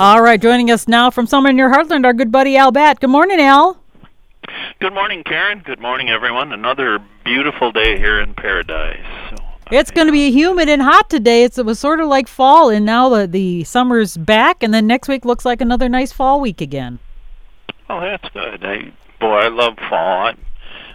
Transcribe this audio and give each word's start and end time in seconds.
All 0.00 0.20
right, 0.20 0.42
joining 0.42 0.72
us 0.72 0.88
now 0.88 1.08
from 1.08 1.24
somewhere 1.24 1.52
near 1.52 1.70
Hartland, 1.70 2.04
our 2.04 2.12
good 2.12 2.32
buddy 2.32 2.56
Al 2.56 2.72
Batt. 2.72 2.98
Good 2.98 3.10
morning, 3.10 3.38
Al. 3.38 3.80
Good 4.80 4.92
morning, 4.92 5.22
Karen. 5.22 5.60
Good 5.64 5.78
morning, 5.78 6.10
everyone. 6.10 6.52
Another 6.52 6.98
beautiful 7.24 7.70
day 7.70 7.96
here 7.96 8.20
in 8.20 8.34
paradise. 8.34 9.06
So, 9.30 9.36
it's 9.70 9.92
going 9.92 10.08
to 10.08 10.12
be 10.12 10.32
humid 10.32 10.68
and 10.68 10.82
hot 10.82 11.08
today. 11.08 11.44
It's, 11.44 11.58
it 11.58 11.64
was 11.64 11.78
sort 11.78 12.00
of 12.00 12.08
like 12.08 12.26
fall, 12.26 12.70
and 12.70 12.84
now 12.84 13.08
the, 13.08 13.28
the 13.28 13.62
summer's 13.62 14.16
back, 14.16 14.64
and 14.64 14.74
then 14.74 14.88
next 14.88 15.06
week 15.06 15.24
looks 15.24 15.44
like 15.44 15.60
another 15.60 15.88
nice 15.88 16.10
fall 16.10 16.40
week 16.40 16.60
again. 16.60 16.98
Oh, 17.88 18.00
that's 18.00 18.28
good. 18.30 18.64
I, 18.64 18.92
boy, 19.20 19.34
I 19.34 19.48
love 19.48 19.76
fall. 19.88 20.26
I, 20.26 20.34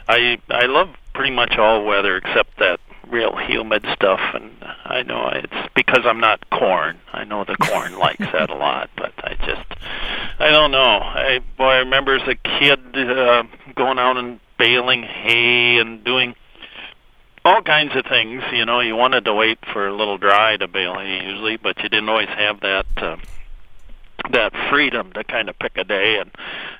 I, 0.09 0.37
I 0.49 0.65
love 0.65 0.89
pretty 1.13 1.33
much 1.33 1.57
all 1.57 1.85
weather 1.85 2.17
except 2.17 2.59
that 2.59 2.81
real 3.09 3.35
humid 3.35 3.85
stuff 3.93 4.19
and 4.33 4.51
I 4.85 5.03
know 5.03 5.29
it's 5.33 5.71
because 5.75 6.05
I'm 6.05 6.19
not 6.19 6.49
corn. 6.49 6.99
I 7.13 7.23
know 7.23 7.43
the 7.43 7.55
corn 7.57 7.97
likes 7.99 8.25
that 8.33 8.49
a 8.49 8.55
lot, 8.55 8.89
but 8.95 9.13
I 9.17 9.35
just 9.45 9.65
I 10.39 10.49
don't 10.49 10.71
know. 10.71 10.99
I 10.99 11.39
boy, 11.57 11.65
I 11.65 11.77
remember 11.77 12.15
as 12.15 12.27
a 12.27 12.35
kid 12.35 12.79
uh, 12.95 13.43
going 13.75 13.99
out 13.99 14.17
and 14.17 14.39
baling 14.57 15.03
hay 15.03 15.77
and 15.77 16.03
doing 16.03 16.35
all 17.45 17.61
kinds 17.61 17.95
of 17.95 18.05
things. 18.05 18.43
You 18.51 18.65
know, 18.65 18.79
you 18.79 18.95
wanted 18.95 19.25
to 19.25 19.33
wait 19.33 19.59
for 19.73 19.87
a 19.87 19.95
little 19.95 20.17
dry 20.17 20.57
to 20.57 20.67
bale 20.67 20.95
hay 20.95 21.25
usually, 21.25 21.57
but 21.57 21.77
you 21.77 21.89
didn't 21.89 22.09
always 22.09 22.29
have 22.29 22.61
that 22.61 22.85
uh, 22.97 23.17
that 24.31 24.53
freedom 24.69 25.11
to 25.13 25.23
kind 25.23 25.49
of 25.49 25.57
pick 25.59 25.77
a 25.77 25.83
day. 25.83 26.19
And 26.19 26.31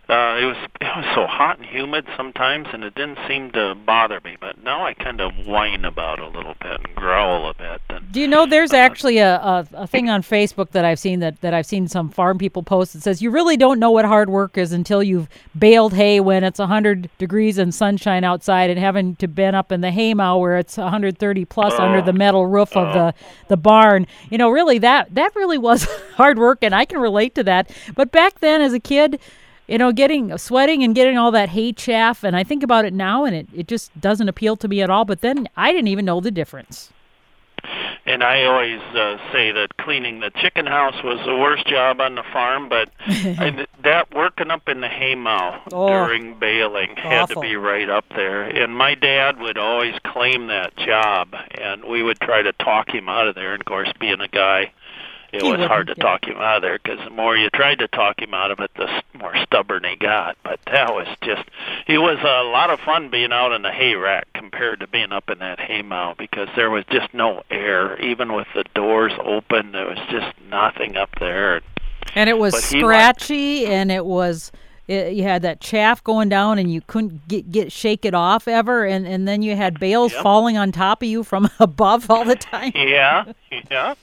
uh 0.10 0.40
it 0.42 0.46
was 0.46 0.58
it 0.82 0.96
was 0.96 1.06
so 1.16 1.28
hot 1.28 1.58
and 1.58 1.66
humid 1.66 2.06
sometimes 2.18 2.68
and 2.74 2.84
it 2.84 2.96
didn't 2.96 3.20
seem 3.28 3.52
to 3.52 3.76
bother 3.76 4.20
me. 4.24 4.38
But 4.40 4.64
now 4.64 4.86
i 4.86 4.94
kind 4.94 5.22
of 5.22 5.32
whine 5.46 5.86
about 5.86 6.20
a 6.20 6.28
little 6.28 6.56
bit 6.62 6.80
and 6.84 6.96
growl 6.96 7.50
a 7.50 7.54
bit. 7.54 7.82
And, 7.90 8.12
do 8.12 8.20
you 8.20 8.28
know 8.28 8.46
there's 8.46 8.74
uh, 8.74 8.78
actually 8.78 9.18
a, 9.20 9.36
a, 9.36 9.68
a 9.74 9.88
thing 9.88 10.10
on 10.10 10.22
facebook 10.22 10.72
that 10.72 10.86
i've 10.86 11.00
seen 11.00 11.20
that 11.20 11.40
that 11.42 11.54
i've 11.54 11.66
seen 11.66 11.88
some 11.88 12.10
farm 12.10 12.38
people 12.38 12.64
post 12.64 12.94
that 12.94 13.02
says 13.02 13.22
you 13.22 13.30
really 13.30 13.58
don't 13.58 13.80
know 13.80 13.92
what 13.92 14.06
hard 14.06 14.30
work 14.30 14.58
is 14.58 14.72
until 14.72 15.04
you've 15.04 15.28
baled 15.58 15.94
hay 15.94 16.20
when 16.20 16.44
it's 16.44 16.60
100 16.60 17.10
degrees 17.18 17.58
and 17.58 17.74
sunshine 17.74 18.24
outside 18.24 18.70
and 18.70 18.80
having 18.80 19.16
to 19.18 19.28
bend 19.28 19.56
up 19.56 19.72
in 19.72 19.82
the 19.82 19.92
hay 19.92 20.14
mow 20.14 20.38
where 20.38 20.58
it's 20.58 20.78
130 20.78 21.46
plus 21.46 21.74
oh, 21.78 21.84
under 21.84 22.02
the 22.02 22.14
metal 22.14 22.46
roof 22.46 22.76
oh. 22.76 22.86
of 22.86 22.94
the 22.94 23.14
the 23.48 23.58
barn. 23.58 24.08
You 24.30 24.38
know 24.38 24.50
really 24.50 24.80
that 24.80 25.14
that 25.16 25.36
really 25.36 25.58
was 25.58 25.84
hard 26.16 26.38
work 26.38 26.60
and 26.62 26.74
i 26.74 26.86
can 26.86 27.00
relate 27.00 27.29
to 27.36 27.44
that. 27.44 27.72
But 27.96 28.12
back 28.12 28.40
then, 28.40 28.62
as 28.62 28.74
a 28.74 28.80
kid, 28.80 29.20
you 29.68 29.78
know, 29.78 29.92
getting 29.92 30.36
sweating 30.38 30.84
and 30.84 30.96
getting 30.96 31.18
all 31.18 31.32
that 31.32 31.50
hay 31.50 31.74
chaff, 31.74 32.24
and 32.24 32.36
I 32.36 32.44
think 32.44 32.64
about 32.64 32.86
it 32.86 32.94
now, 32.94 33.24
and 33.24 33.36
it, 33.36 33.48
it 33.54 33.68
just 33.68 34.00
doesn't 34.00 34.28
appeal 34.28 34.56
to 34.58 34.68
me 34.68 34.82
at 34.82 34.90
all. 34.90 35.06
But 35.06 35.22
then 35.22 35.48
I 35.56 35.72
didn't 35.72 35.90
even 35.90 36.06
know 36.06 36.20
the 36.20 36.32
difference. 36.32 36.92
And 38.06 38.24
I 38.24 38.46
always 38.46 38.82
uh, 38.96 39.18
say 39.32 39.52
that 39.52 39.78
cleaning 39.78 40.20
the 40.20 40.32
chicken 40.32 40.66
house 40.66 40.96
was 41.04 41.24
the 41.26 41.36
worst 41.36 41.68
job 41.68 42.02
on 42.02 42.16
the 42.16 42.24
farm, 42.34 42.68
but 42.68 42.90
I, 43.08 43.68
that 43.84 44.14
working 44.16 44.50
up 44.50 44.68
in 44.68 44.82
the 44.82 44.88
hay 44.88 45.14
mow 45.14 45.62
oh, 45.72 45.88
during 45.88 46.40
baling 46.40 46.92
awful. 46.92 47.10
had 47.10 47.30
to 47.30 47.40
be 47.40 47.56
right 47.56 47.90
up 47.90 48.06
there. 48.16 48.44
And 48.44 48.76
my 48.76 48.96
dad 48.96 49.40
would 49.40 49.58
always 49.58 49.94
claim 50.06 50.48
that 50.48 50.76
job, 50.78 51.36
and 51.52 51.84
we 51.86 52.02
would 52.02 52.20
try 52.20 52.42
to 52.42 52.54
talk 52.54 52.90
him 52.90 53.10
out 53.10 53.28
of 53.28 53.36
there. 53.36 53.54
And 53.54 53.62
of 53.62 53.66
course, 53.66 53.92
being 54.00 54.22
a 54.22 54.28
guy 54.28 54.72
it 55.32 55.44
he 55.44 55.52
was 55.52 55.60
hard 55.60 55.88
to 55.88 55.96
talk 55.96 56.26
him 56.26 56.38
out 56.38 56.58
of 56.58 56.62
there 56.64 56.80
because 56.82 57.00
the 57.04 57.12
more 57.12 57.38
you 57.38 57.50
tried 57.52 57.80
to 57.80 57.88
talk 57.88 58.22
him 58.22 58.34
out 58.34 58.52
of 58.52 58.60
it, 58.60 58.72
the 58.76 58.88
more 59.14 59.36
stubborn 59.44 59.84
he 59.84 59.96
got. 59.96 60.38
But 60.44 60.60
that 60.68 60.94
was 60.94 61.08
just, 61.22 61.44
it 61.88 62.00
was 62.00 62.18
a 62.20 62.50
lot 62.50 62.70
of 62.70 62.80
fun 62.80 63.10
being 63.10 63.32
out 63.32 63.52
in 63.52 63.62
the 63.62 63.72
hay 63.72 63.94
rack 63.94 64.28
compared 64.34 64.80
to 64.80 64.88
being 64.88 65.12
up 65.12 65.30
in 65.30 65.40
that 65.40 65.60
hay 65.60 65.82
mow 65.82 66.16
because 66.18 66.50
there 66.56 66.70
was 66.70 66.84
just 66.90 67.14
no 67.14 67.44
air. 67.52 68.00
Even 68.02 68.34
with 68.34 68.48
the 68.56 68.64
doors 68.74 69.14
open, 69.24 69.72
there 69.72 69.86
was 69.86 70.00
just 70.10 70.34
nothing 70.50 70.98
up 70.98 71.12
there. 71.20 71.62
And 72.16 72.30
it 72.30 72.38
was 72.38 72.54
but 72.54 72.64
scratchy, 72.64 73.62
liked, 73.62 73.72
and 73.72 73.92
it 73.92 74.06
was. 74.06 74.52
It, 74.88 75.14
you 75.14 75.22
had 75.22 75.44
that 75.44 75.62
chaff 75.62 76.04
going 76.04 76.30
down 76.30 76.58
and 76.58 76.74
you 76.74 76.82
couldn't 76.82 77.28
get 77.28 77.52
get 77.52 77.72
shake 77.72 78.06
it 78.06 78.16
off 78.16 78.48
ever 78.48 78.88
and 78.88 79.06
and 79.06 79.28
then 79.28 79.44
you 79.44 79.56
had 79.56 79.80
bales 79.80 80.12
yep. 80.12 80.24
falling 80.24 80.58
on 80.58 80.72
top 80.72 81.04
of 81.04 81.08
you 81.08 81.24
from 81.24 81.48
above 81.60 82.10
all 82.10 82.26
the 82.26 82.36
time 82.36 82.72
yeah 82.74 83.32
yeah 83.70 83.94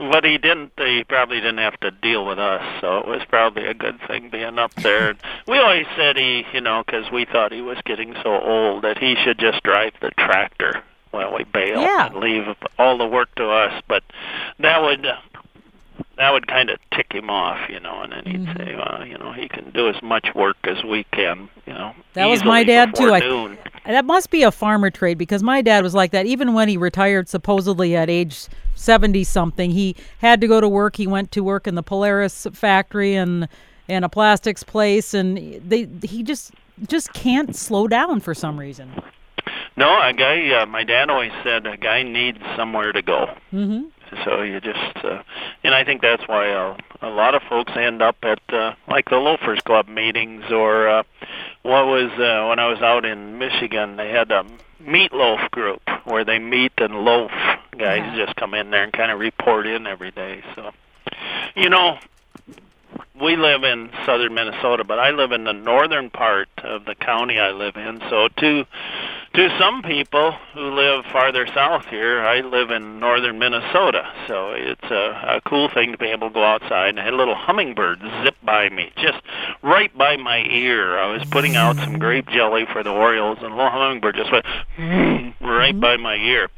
but 0.00 0.24
he 0.24 0.38
didn't. 0.38 0.72
He 0.78 1.04
probably 1.04 1.36
didn't 1.36 1.58
have 1.58 1.78
to 1.80 1.90
deal 1.90 2.24
with 2.24 2.38
us, 2.38 2.62
so 2.80 2.98
it 2.98 3.06
was 3.06 3.20
probably 3.28 3.66
a 3.66 3.74
good 3.74 4.00
thing 4.06 4.30
being 4.30 4.58
up 4.58 4.74
there. 4.74 5.14
we 5.46 5.58
always 5.58 5.86
said 5.96 6.16
he, 6.16 6.44
you 6.54 6.60
know, 6.62 6.82
because 6.84 7.10
we 7.12 7.26
thought 7.26 7.52
he 7.52 7.60
was 7.60 7.78
getting 7.84 8.14
so 8.22 8.40
old 8.40 8.82
that 8.82 8.98
he 8.98 9.14
should 9.22 9.38
just 9.38 9.62
drive 9.62 9.92
the 10.00 10.10
tractor 10.18 10.82
while 11.10 11.34
we 11.34 11.44
bail 11.44 11.80
yeah. 11.80 12.06
and 12.06 12.16
leave 12.16 12.44
all 12.78 12.96
the 12.96 13.06
work 13.06 13.34
to 13.34 13.50
us. 13.50 13.82
But 13.88 14.02
that 14.58 14.80
would 14.80 15.06
that 16.16 16.32
would 16.32 16.46
kind 16.46 16.70
of 16.70 16.78
tick 16.94 17.12
him 17.12 17.30
off, 17.30 17.68
you 17.68 17.80
know, 17.80 18.02
and 18.02 18.12
then 18.12 18.24
he'd 18.24 18.46
mm-hmm. 18.46 18.58
say, 18.58 18.74
well, 18.74 19.06
you 19.06 19.18
know, 19.18 19.32
he 19.32 19.48
can 19.48 19.70
do 19.70 19.88
as 19.88 20.00
much 20.02 20.28
work 20.34 20.56
as 20.64 20.82
we 20.84 21.04
can, 21.12 21.48
you 21.66 21.72
know. 21.72 21.94
That 22.14 22.26
was 22.26 22.44
my 22.44 22.64
dad 22.64 22.94
too. 22.94 23.18
Noon. 23.18 23.58
I, 23.64 23.79
that 23.92 24.04
must 24.04 24.30
be 24.30 24.42
a 24.42 24.50
farmer 24.50 24.90
trade 24.90 25.18
because 25.18 25.42
my 25.42 25.62
dad 25.62 25.82
was 25.82 25.94
like 25.94 26.10
that. 26.12 26.26
Even 26.26 26.52
when 26.52 26.68
he 26.68 26.76
retired, 26.76 27.28
supposedly 27.28 27.96
at 27.96 28.10
age 28.10 28.46
seventy 28.74 29.24
something, 29.24 29.70
he 29.70 29.96
had 30.18 30.40
to 30.40 30.48
go 30.48 30.60
to 30.60 30.68
work. 30.68 30.96
He 30.96 31.06
went 31.06 31.32
to 31.32 31.42
work 31.42 31.66
in 31.66 31.74
the 31.74 31.82
Polaris 31.82 32.46
factory 32.52 33.14
and 33.14 33.48
and 33.88 34.04
a 34.04 34.08
plastics 34.08 34.62
place, 34.62 35.14
and 35.14 35.60
they 35.68 35.88
he 36.02 36.22
just 36.22 36.52
just 36.88 37.12
can't 37.12 37.54
slow 37.54 37.88
down 37.88 38.20
for 38.20 38.34
some 38.34 38.58
reason. 38.58 38.90
No, 39.76 39.88
a 40.00 40.12
guy. 40.12 40.50
Uh, 40.50 40.66
my 40.66 40.84
dad 40.84 41.10
always 41.10 41.32
said 41.42 41.66
a 41.66 41.76
guy 41.76 42.02
needs 42.02 42.38
somewhere 42.56 42.92
to 42.92 43.02
go. 43.02 43.34
Mm-hmm. 43.52 43.88
So 44.24 44.42
you 44.42 44.60
just, 44.60 44.96
uh, 45.04 45.22
and 45.62 45.74
I 45.74 45.84
think 45.84 46.02
that's 46.02 46.26
why 46.26 46.50
uh, 46.50 46.76
a 47.02 47.08
lot 47.08 47.34
of 47.34 47.42
folks 47.48 47.72
end 47.76 48.02
up 48.02 48.16
at 48.22 48.40
uh, 48.52 48.74
like 48.88 49.08
the 49.08 49.16
Loafers 49.16 49.60
Club 49.60 49.88
meetings, 49.88 50.44
or 50.50 50.88
uh, 50.88 51.02
what 51.62 51.86
was 51.86 52.10
uh, 52.12 52.48
when 52.48 52.58
I 52.58 52.68
was 52.68 52.80
out 52.80 53.04
in 53.04 53.38
Michigan, 53.38 53.96
they 53.96 54.10
had 54.10 54.30
a 54.30 54.44
meatloaf 54.82 55.50
group 55.50 55.82
where 56.04 56.24
they 56.24 56.38
meet 56.38 56.72
and 56.78 56.94
loaf. 57.04 57.30
Guys 57.72 58.00
yeah. 58.02 58.24
just 58.24 58.36
come 58.36 58.54
in 58.54 58.70
there 58.70 58.82
and 58.82 58.92
kind 58.92 59.10
of 59.10 59.18
report 59.18 59.66
in 59.66 59.86
every 59.86 60.10
day. 60.10 60.42
So, 60.54 60.72
you 61.54 61.70
know, 61.70 61.98
we 63.20 63.36
live 63.36 63.62
in 63.64 63.90
southern 64.06 64.34
Minnesota, 64.34 64.84
but 64.84 64.98
I 64.98 65.10
live 65.10 65.32
in 65.32 65.44
the 65.44 65.52
northern 65.52 66.10
part 66.10 66.48
of 66.64 66.84
the 66.84 66.94
county 66.94 67.38
I 67.38 67.50
live 67.50 67.76
in. 67.76 68.00
So 68.08 68.28
to 68.38 68.64
to 69.34 69.58
some 69.58 69.82
people 69.82 70.32
who 70.54 70.74
live 70.74 71.04
farther 71.06 71.46
south 71.54 71.86
here, 71.86 72.20
I 72.20 72.40
live 72.40 72.70
in 72.70 72.98
northern 72.98 73.38
Minnesota. 73.38 74.12
So 74.26 74.52
it's 74.52 74.90
a, 74.90 75.36
a 75.36 75.40
cool 75.48 75.68
thing 75.68 75.92
to 75.92 75.98
be 75.98 76.06
able 76.06 76.28
to 76.28 76.34
go 76.34 76.44
outside 76.44 76.90
and 76.90 76.98
had 76.98 77.14
a 77.14 77.16
little 77.16 77.34
hummingbird 77.34 78.00
zip 78.24 78.36
by 78.42 78.68
me, 78.68 78.92
just 78.96 79.20
right 79.62 79.96
by 79.96 80.16
my 80.16 80.38
ear. 80.38 80.98
I 80.98 81.12
was 81.12 81.22
putting 81.30 81.56
out 81.56 81.76
some 81.76 81.98
grape 81.98 82.28
jelly 82.28 82.66
for 82.72 82.82
the 82.82 82.90
Orioles 82.90 83.38
and 83.40 83.52
a 83.52 83.56
little 83.56 83.70
hummingbird 83.70 84.16
just 84.16 84.32
went 84.32 84.46
right 85.40 85.78
by 85.78 85.96
my 85.96 86.16
ear 86.16 86.48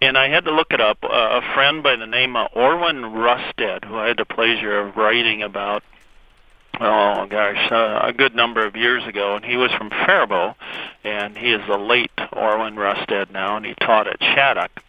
and 0.00 0.18
I 0.18 0.28
had 0.28 0.44
to 0.44 0.50
look 0.50 0.72
it 0.72 0.80
up. 0.80 0.98
Uh, 1.02 1.08
a 1.08 1.54
friend 1.54 1.82
by 1.82 1.96
the 1.96 2.06
name 2.06 2.36
of 2.36 2.50
Orwin 2.54 3.14
Rustad, 3.14 3.84
who 3.84 3.96
I 3.96 4.08
had 4.08 4.18
the 4.18 4.24
pleasure 4.24 4.78
of 4.78 4.96
writing 4.96 5.42
about, 5.42 5.82
oh 6.80 7.26
gosh, 7.26 7.72
uh, 7.72 8.00
a 8.02 8.12
good 8.12 8.34
number 8.34 8.64
of 8.64 8.76
years 8.76 9.06
ago, 9.06 9.36
and 9.36 9.44
he 9.44 9.56
was 9.56 9.70
from 9.72 9.90
Faribault, 9.90 10.56
and 11.04 11.36
he 11.36 11.52
is 11.52 11.60
the 11.66 11.78
late 11.78 12.10
Orwin 12.32 12.76
Rustad 12.76 13.30
now, 13.30 13.56
and 13.56 13.66
he 13.66 13.74
taught 13.74 14.06
at 14.06 14.20
Shattuck. 14.20 14.82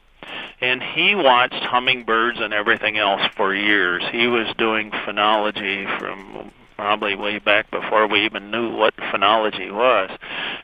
And 0.60 0.82
he 0.82 1.16
watched 1.16 1.64
hummingbirds 1.64 2.40
and 2.40 2.54
everything 2.54 2.98
else 2.98 3.22
for 3.36 3.54
years. 3.54 4.04
He 4.12 4.28
was 4.28 4.48
doing 4.58 4.92
phenology 4.92 6.00
from 6.00 6.52
probably 6.78 7.16
way 7.16 7.40
back 7.40 7.70
before 7.72 8.08
we 8.08 8.26
even 8.26 8.52
knew 8.52 8.76
what 8.76 8.96
phenology 8.98 9.72
was. 9.72 10.12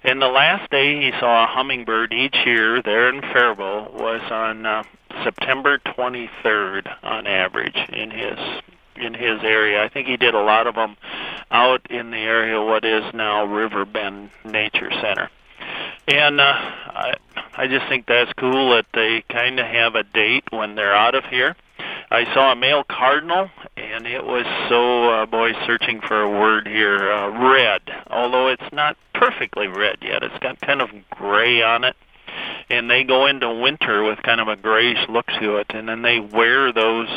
And 0.03 0.21
the 0.21 0.27
last 0.27 0.69
day 0.69 1.01
he 1.01 1.11
saw 1.19 1.43
a 1.43 1.47
hummingbird 1.47 2.13
each 2.13 2.35
year 2.45 2.81
there 2.81 3.09
in 3.09 3.21
Faribault 3.21 3.93
was 3.93 4.21
on 4.31 4.65
uh, 4.65 4.83
September 5.23 5.79
23rd 5.79 6.87
on 7.03 7.27
average 7.27 7.77
in 7.91 8.11
his 8.11 8.37
in 8.95 9.13
his 9.15 9.41
area. 9.43 9.83
I 9.83 9.89
think 9.89 10.07
he 10.07 10.17
did 10.17 10.35
a 10.35 10.41
lot 10.41 10.67
of 10.67 10.75
them 10.75 10.95
out 11.53 11.89
in 11.89 12.11
the 12.11 12.17
area 12.17 12.61
what 12.61 12.83
is 12.83 13.03
now 13.13 13.45
River 13.45 13.85
Bend 13.85 14.31
Nature 14.43 14.91
Center. 15.01 15.29
And 16.07 16.41
uh, 16.41 16.43
I 16.43 17.13
I 17.55 17.67
just 17.67 17.87
think 17.87 18.07
that's 18.07 18.33
cool 18.33 18.71
that 18.71 18.87
they 18.93 19.23
kind 19.29 19.59
of 19.59 19.65
have 19.65 19.95
a 19.95 20.03
date 20.03 20.43
when 20.49 20.75
they're 20.75 20.95
out 20.95 21.15
of 21.15 21.23
here 21.25 21.55
I 22.13 22.31
saw 22.35 22.51
a 22.51 22.55
male 22.55 22.83
cardinal, 22.83 23.49
and 23.75 24.05
it 24.05 24.23
was 24.23 24.45
so, 24.69 25.09
uh, 25.09 25.25
boy, 25.25 25.53
searching 25.65 25.99
for 25.99 26.21
a 26.21 26.29
word 26.29 26.67
here, 26.67 27.11
uh, 27.11 27.29
red. 27.51 27.81
Although 28.07 28.49
it's 28.49 28.71
not 28.71 28.97
perfectly 29.15 29.65
red 29.65 29.97
yet, 30.03 30.21
it's 30.21 30.37
got 30.37 30.61
kind 30.61 30.83
of 30.83 30.89
gray 31.09 31.63
on 31.63 31.83
it. 31.83 31.95
And 32.73 32.89
they 32.89 33.03
go 33.03 33.27
into 33.27 33.53
winter 33.53 34.03
with 34.03 34.23
kind 34.23 34.41
of 34.41 34.47
a 34.47 34.55
grayish 34.55 35.07
look 35.07 35.27
to 35.39 35.57
it, 35.57 35.67
and 35.69 35.87
then 35.87 36.01
they 36.01 36.19
wear 36.19 36.71
those 36.71 37.07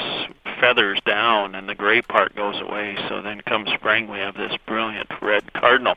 feathers 0.60 1.00
down, 1.06 1.54
and 1.54 1.66
the 1.66 1.74
gray 1.74 2.02
part 2.02 2.36
goes 2.36 2.60
away. 2.60 2.94
So 3.08 3.22
then, 3.22 3.40
come 3.40 3.66
spring, 3.74 4.06
we 4.08 4.18
have 4.18 4.34
this 4.34 4.52
brilliant 4.66 5.10
red 5.22 5.50
cardinal. 5.54 5.96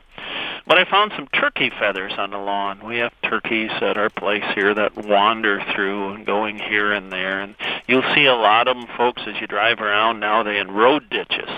But 0.66 0.78
I 0.78 0.84
found 0.84 1.12
some 1.14 1.28
turkey 1.28 1.70
feathers 1.78 2.14
on 2.16 2.30
the 2.30 2.38
lawn. 2.38 2.80
We 2.82 2.98
have 2.98 3.12
turkeys 3.22 3.70
at 3.82 3.98
our 3.98 4.08
place 4.08 4.44
here 4.54 4.72
that 4.72 4.96
wander 4.96 5.62
through 5.74 6.14
and 6.14 6.24
going 6.24 6.58
here 6.58 6.92
and 6.92 7.12
there, 7.12 7.42
and 7.42 7.54
you'll 7.86 8.14
see 8.14 8.24
a 8.24 8.34
lot 8.34 8.66
of 8.66 8.78
them, 8.78 8.86
folks, 8.96 9.22
as 9.26 9.38
you 9.42 9.46
drive 9.46 9.80
around 9.80 10.20
now. 10.20 10.42
They 10.42 10.58
in 10.58 10.70
road 10.70 11.10
ditches 11.10 11.50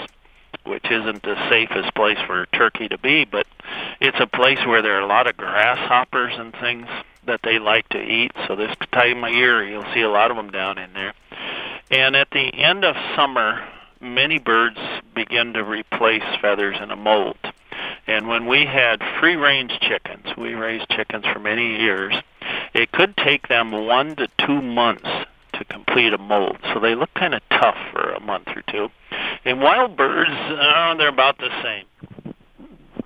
which 0.64 0.85
isn't 0.91 1.23
the 1.23 1.37
safest 1.49 1.94
place 1.94 2.19
for 2.26 2.47
turkey 2.47 2.88
to 2.88 2.99
be, 2.99 3.25
but 3.25 3.47
it's 4.00 4.20
a 4.20 4.26
place 4.26 4.59
where 4.67 4.82
there 4.82 4.97
are 4.97 5.03
a 5.03 5.06
lot 5.06 5.26
of 5.26 5.37
grasshoppers 5.37 6.32
and 6.37 6.53
things 6.55 6.87
that 7.26 7.41
they 7.43 7.59
like 7.59 7.88
to 7.91 8.03
eat. 8.03 8.32
So 8.47 8.56
this 8.56 8.75
time 8.93 9.25
of 9.25 9.32
year, 9.32 9.64
you'll 9.64 9.93
see 9.94 10.03
a 10.03 10.11
lot 10.11 10.31
of 10.31 10.37
them 10.37 10.50
down 10.50 10.79
in 10.79 10.93
there. 10.93 11.14
And 11.91 12.17
at 12.17 12.31
the 12.31 12.53
end 12.55 12.85
of 12.85 12.97
summer, 13.17 13.62
many 14.00 14.38
birds 14.38 14.79
begin 15.14 15.53
to 15.53 15.62
replace 15.62 16.25
feathers 16.41 16.76
in 16.82 16.91
a 16.91 16.97
molt. 16.97 17.37
And 18.06 18.26
when 18.26 18.47
we 18.47 18.65
had 18.65 19.00
free 19.20 19.37
range 19.37 19.79
chickens, 19.81 20.37
we 20.37 20.55
raised 20.55 20.88
chickens 20.91 21.25
for 21.32 21.38
many 21.38 21.81
years, 21.81 22.15
it 22.75 22.91
could 22.91 23.17
take 23.17 23.49
them 23.49 23.70
one 23.87 24.17
to 24.17 24.29
two 24.44 24.61
months 24.61 25.08
to 25.55 25.65
complete 25.65 26.12
a 26.12 26.19
molt. 26.19 26.56
So 26.73 26.81
they 26.81 26.94
look 26.94 27.12
kind 27.15 27.35
of 27.35 27.43
tough 27.50 27.76
for 27.93 28.12
a 28.12 28.20
month 28.20 28.49
or 28.49 28.62
two. 28.62 28.91
And 29.44 29.61
wild 29.61 29.97
birds, 29.97 30.31
uh, 30.31 30.94
they're 30.94 31.09
about 31.09 31.39
the 31.39 31.50
same. 31.62 32.35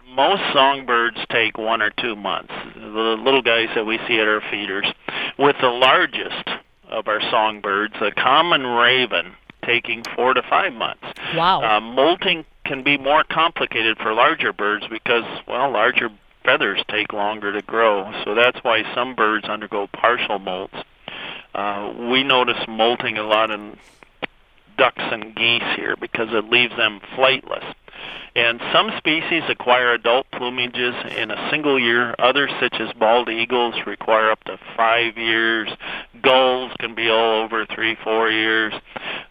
Most 0.09 0.43
songbirds 0.53 1.19
take 1.31 1.59
one 1.59 1.83
or 1.83 1.91
two 1.91 2.17
months. 2.17 2.53
The 2.75 2.81
little 2.81 3.43
guys 3.43 3.69
that 3.75 3.85
we 3.85 3.99
see 4.07 4.19
at 4.19 4.29
our 4.29 4.43
feeders, 4.51 4.87
with 5.39 5.57
the 5.61 5.69
largest 5.69 6.49
of 6.89 7.09
our 7.09 7.21
songbirds, 7.31 7.95
a 8.01 8.11
common 8.13 8.67
raven, 8.67 9.35
taking 9.65 10.03
four 10.15 10.35
to 10.35 10.43
five 10.43 10.73
months. 10.73 11.05
Wow. 11.35 11.63
Uh, 11.63 11.81
molting 11.81 12.45
can 12.65 12.83
be 12.83 12.97
more 12.97 13.25
complicated 13.25 13.99
for 13.99 14.13
larger 14.15 14.53
birds 14.53 14.87
because, 14.89 15.25
well, 15.47 15.71
larger 15.71 16.11
feathers 16.45 16.83
take 16.89 17.13
longer 17.13 17.53
to 17.53 17.63
grow. 17.63 18.11
So 18.25 18.35
that's 18.35 18.63
why 18.63 18.83
some 18.95 19.15
birds 19.15 19.47
undergo 19.47 19.89
partial 19.89 20.39
molts. 20.39 20.83
Uh, 21.55 21.93
we 22.11 22.23
notice 22.23 22.63
molting 22.69 23.19
a 23.19 23.23
lot 23.23 23.51
in 23.51 23.77
ducks 24.77 25.03
and 25.03 25.35
geese 25.35 25.63
here 25.77 25.97
because 26.01 26.29
it 26.33 26.51
leaves 26.51 26.77
them 26.77 27.01
flightless. 27.17 27.75
And 28.35 28.61
some 28.71 28.91
species 28.99 29.45
acquire 29.49 29.95
adult 29.95 30.27
plumages 30.31 31.17
in 31.17 31.31
a 31.31 31.51
single 31.51 31.81
year. 31.81 32.15
Others, 32.19 32.51
such 32.61 32.75
as 32.81 32.93
bald 32.93 33.31
eagles, 33.31 33.75
require 33.87 34.31
up 34.31 34.45
to 34.45 34.59
five 34.77 35.17
years. 35.17 35.71
Gulls 36.21 36.71
can 36.79 36.95
be 36.95 37.09
all 37.09 37.43
over 37.43 37.65
three, 37.65 37.97
four 38.05 38.31
years. 38.31 38.75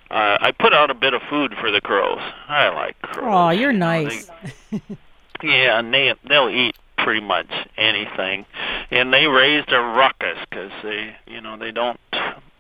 Uh, 0.10 0.38
I 0.42 0.52
put 0.58 0.74
out 0.74 0.90
a 0.90 0.96
bit 0.96 1.14
of 1.14 1.22
food 1.30 1.54
for 1.60 1.70
the 1.70 1.82
crows. 1.82 2.20
I 2.48 2.70
like 2.70 3.00
crows. 3.04 3.28
Oh, 3.32 3.50
you're 3.50 3.74
nice. 3.74 4.28
They, 4.72 4.82
yeah, 5.44 5.78
and 5.80 5.94
they 5.94 6.14
they'll 6.28 6.50
eat 6.50 6.76
pretty 6.98 7.22
much 7.22 7.52
anything, 7.78 8.46
and 8.90 9.14
they 9.14 9.28
raised 9.28 9.72
a 9.72 9.80
ruckus 9.80 10.40
because 10.50 10.72
they, 10.82 11.16
you 11.28 11.42
know, 11.42 11.58
they 11.58 11.72
don't 11.72 12.00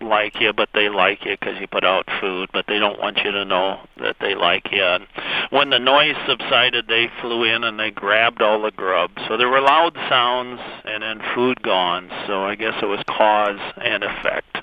like 0.06 0.40
you, 0.40 0.54
but 0.54 0.70
they 0.74 0.90
like 0.90 1.26
you 1.26 1.38
because 1.40 1.60
you 1.60 1.68
put 1.68 1.84
out 1.84 2.06
food, 2.20 2.50
but 2.54 2.66
they 2.68 2.80
don't 2.80 3.00
want 3.00 3.18
you 3.24 3.32
to 3.32 3.46
know 3.46 3.80
that 3.98 4.18
they 4.20 4.36
like 4.36 4.72
you. 4.72 4.84
And 4.84 5.08
when 5.50 5.70
the 5.70 5.80
noise 5.80 6.16
subsided, 6.28 6.88
they 6.88 7.10
flew 7.22 7.44
in 7.44 7.64
and 7.64 7.80
they 7.80 7.92
grabbed 7.92 8.42
all 8.42 8.62
the 8.62 8.72
grub. 8.72 9.12
So 9.28 9.38
there 9.38 9.50
were 9.50 9.62
loud 9.62 9.96
sounds 10.10 10.60
and 10.86 11.04
then 11.04 11.22
food 11.34 11.62
gone. 11.62 12.10
So 12.28 12.44
I 12.44 12.56
guess 12.56 12.76
it 12.82 12.86
was 12.86 13.04
cause 13.08 13.60
and 13.78 14.04
effect. 14.04 14.58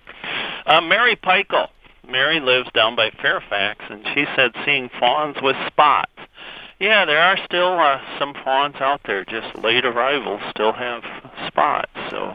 Uh, 0.67 0.81
Mary 0.81 1.17
Peichel. 1.17 1.69
Mary 2.09 2.41
lives 2.41 2.69
down 2.75 2.97
by 2.97 3.11
Fairfax, 3.23 3.85
and 3.89 4.05
she 4.13 4.25
said 4.35 4.51
seeing 4.65 4.91
fawns 4.99 5.37
with 5.41 5.57
spots. 5.69 6.11
Yeah, 6.81 7.05
there 7.05 7.21
are 7.21 7.39
still 7.45 7.79
uh, 7.79 8.01
some 8.19 8.35
fawns 8.43 8.75
out 8.81 9.03
there, 9.07 9.25
just 9.25 9.57
late 9.57 9.85
arrivals 9.85 10.41
still 10.51 10.73
have 10.73 11.05
spots. 11.47 11.93
So 12.11 12.35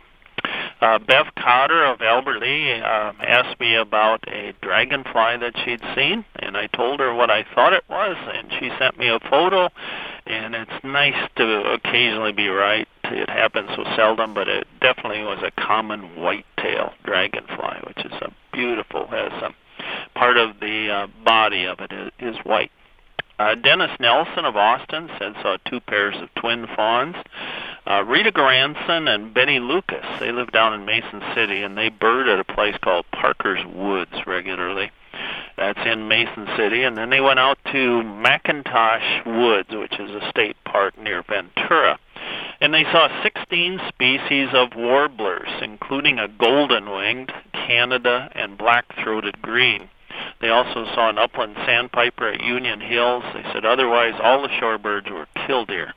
uh, 0.81 0.99
Bev 0.99 1.27
Cotter 1.35 1.85
of 1.85 2.01
Albert 2.01 2.39
Lea 2.39 2.73
uh, 2.73 3.13
asked 3.19 3.59
me 3.59 3.75
about 3.75 4.23
a 4.27 4.53
dragonfly 4.61 5.37
that 5.37 5.53
she'd 5.63 5.81
seen, 5.95 6.23
and 6.35 6.55
I 6.55 6.67
told 6.67 6.99
her 6.99 7.13
what 7.13 7.31
I 7.31 7.45
thought 7.55 7.73
it 7.73 7.83
was, 7.89 8.15
and 8.33 8.51
she 8.59 8.69
sent 8.79 8.97
me 8.97 9.07
a 9.07 9.19
photo. 9.19 9.69
And 10.25 10.55
it's 10.55 10.83
nice 10.83 11.29
to 11.37 11.73
occasionally 11.73 12.33
be 12.33 12.49
right. 12.49 12.87
It 13.05 13.29
happens 13.29 13.69
so 13.75 13.85
seldom, 13.95 14.33
but 14.33 14.49
it 14.49 14.67
definitely 14.81 15.23
was 15.23 15.39
a 15.41 15.51
common 15.61 16.17
white-tail 16.21 16.91
dragonfly, 17.05 17.77
which 17.87 18.05
is 18.05 18.11
a 18.21 18.31
beautiful. 18.51 19.07
Has 19.07 19.31
a 19.41 20.19
part 20.19 20.37
of 20.37 20.59
the 20.59 20.89
uh, 20.89 21.07
body 21.23 21.65
of 21.65 21.79
it 21.79 21.91
is, 21.93 22.11
is 22.19 22.35
white. 22.43 22.71
Uh, 23.39 23.53
Dennis 23.53 23.91
Nelson 23.99 24.45
of 24.45 24.55
Austin 24.55 25.09
said 25.19 25.33
saw 25.43 25.57
two 25.65 25.79
pairs 25.79 26.15
of 26.17 26.33
twin 26.35 26.65
fawns. 26.75 27.15
Uh, 27.85 28.03
Rita 28.03 28.31
Granson 28.31 29.07
and 29.07 29.33
Benny 29.33 29.59
Lucas, 29.59 30.05
they 30.19 30.31
live 30.31 30.51
down 30.51 30.73
in 30.73 30.85
Mason 30.85 31.21
City, 31.35 31.61
and 31.61 31.77
they 31.77 31.89
bird 31.89 32.27
at 32.27 32.39
a 32.39 32.43
place 32.43 32.75
called 32.81 33.05
Parker's 33.11 33.63
Woods 33.65 34.25
regularly. 34.25 34.91
That's 35.55 35.79
in 35.85 36.07
Mason 36.07 36.47
City, 36.57 36.83
and 36.83 36.97
then 36.97 37.09
they 37.09 37.21
went 37.21 37.39
out 37.39 37.57
to 37.65 38.01
McIntosh 38.03 39.25
Woods, 39.25 39.69
which 39.71 39.99
is 39.99 40.11
a 40.11 40.29
state 40.29 40.55
park 40.65 40.97
near 40.97 41.23
Ventura, 41.23 41.99
and 42.59 42.73
they 42.73 42.83
saw 42.83 43.07
16 43.23 43.79
species 43.87 44.49
of 44.53 44.75
warblers, 44.75 45.49
including 45.61 46.19
a 46.19 46.27
golden-winged, 46.27 47.31
Canada, 47.53 48.31
and 48.33 48.57
black-throated 48.57 49.41
green. 49.41 49.89
They 50.39 50.49
also 50.49 50.85
saw 50.93 51.09
an 51.09 51.17
upland 51.17 51.55
sandpiper 51.65 52.29
at 52.29 52.43
Union 52.43 52.79
Hills. 52.79 53.23
They 53.33 53.43
said 53.53 53.65
otherwise 53.65 54.13
all 54.21 54.41
the 54.41 54.49
shorebirds 54.49 55.09
were 55.09 55.27
killdeer. 55.47 55.93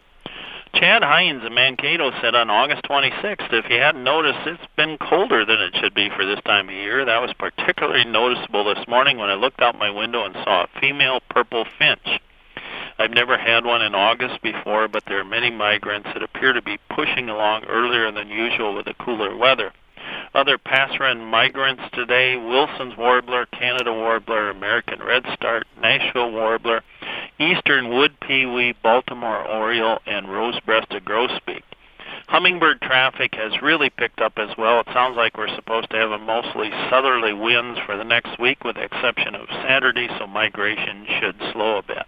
Chad 0.74 1.02
Hines 1.02 1.44
of 1.44 1.52
Mankato 1.52 2.12
said 2.22 2.34
on 2.34 2.48
August 2.48 2.84
26th, 2.84 3.52
if 3.52 3.68
you 3.68 3.78
hadn't 3.78 4.04
noticed, 4.04 4.46
it's 4.46 4.72
been 4.76 4.96
colder 4.98 5.44
than 5.44 5.60
it 5.60 5.74
should 5.76 5.94
be 5.94 6.08
for 6.10 6.24
this 6.24 6.40
time 6.44 6.68
of 6.68 6.74
year. 6.74 7.04
That 7.04 7.20
was 7.20 7.32
particularly 7.34 8.04
noticeable 8.04 8.64
this 8.64 8.86
morning 8.86 9.18
when 9.18 9.30
I 9.30 9.34
looked 9.34 9.60
out 9.60 9.78
my 9.78 9.90
window 9.90 10.24
and 10.24 10.34
saw 10.34 10.62
a 10.64 10.80
female 10.80 11.20
purple 11.28 11.66
finch. 11.76 12.20
I've 12.98 13.10
never 13.10 13.36
had 13.36 13.64
one 13.64 13.82
in 13.82 13.94
August 13.94 14.42
before, 14.42 14.86
but 14.86 15.04
there 15.06 15.18
are 15.18 15.24
many 15.24 15.50
migrants 15.50 16.08
that 16.12 16.22
appear 16.22 16.52
to 16.52 16.62
be 16.62 16.78
pushing 16.88 17.28
along 17.28 17.64
earlier 17.64 18.10
than 18.12 18.28
usual 18.28 18.74
with 18.74 18.86
the 18.86 18.94
cooler 18.94 19.34
weather. 19.36 19.72
Other 20.32 20.58
passerine 20.58 21.28
migrants 21.28 21.82
today, 21.92 22.36
Wilson's 22.36 22.96
warbler, 22.96 23.46
Canada 23.46 23.92
warbler, 23.92 24.50
American 24.50 25.00
redstart, 25.02 25.66
Nashville 25.80 26.30
warbler, 26.30 26.82
eastern 27.40 27.88
wood 27.88 28.12
Baltimore 28.82 29.46
oriole, 29.48 29.98
and 30.06 30.32
rose-breasted 30.32 31.04
grosbeak. 31.04 31.62
Hummingbird 32.28 32.80
traffic 32.80 33.34
has 33.34 33.60
really 33.60 33.90
picked 33.90 34.20
up 34.20 34.34
as 34.36 34.56
well. 34.56 34.78
It 34.80 34.86
sounds 34.92 35.16
like 35.16 35.36
we're 35.36 35.52
supposed 35.56 35.90
to 35.90 35.96
have 35.96 36.12
a 36.12 36.18
mostly 36.18 36.70
southerly 36.88 37.32
winds 37.32 37.80
for 37.84 37.96
the 37.96 38.04
next 38.04 38.38
week 38.38 38.62
with 38.62 38.76
the 38.76 38.84
exception 38.84 39.34
of 39.34 39.48
Saturday, 39.66 40.08
so 40.16 40.28
migration 40.28 41.06
should 41.18 41.36
slow 41.52 41.78
a 41.78 41.82
bit. 41.82 42.06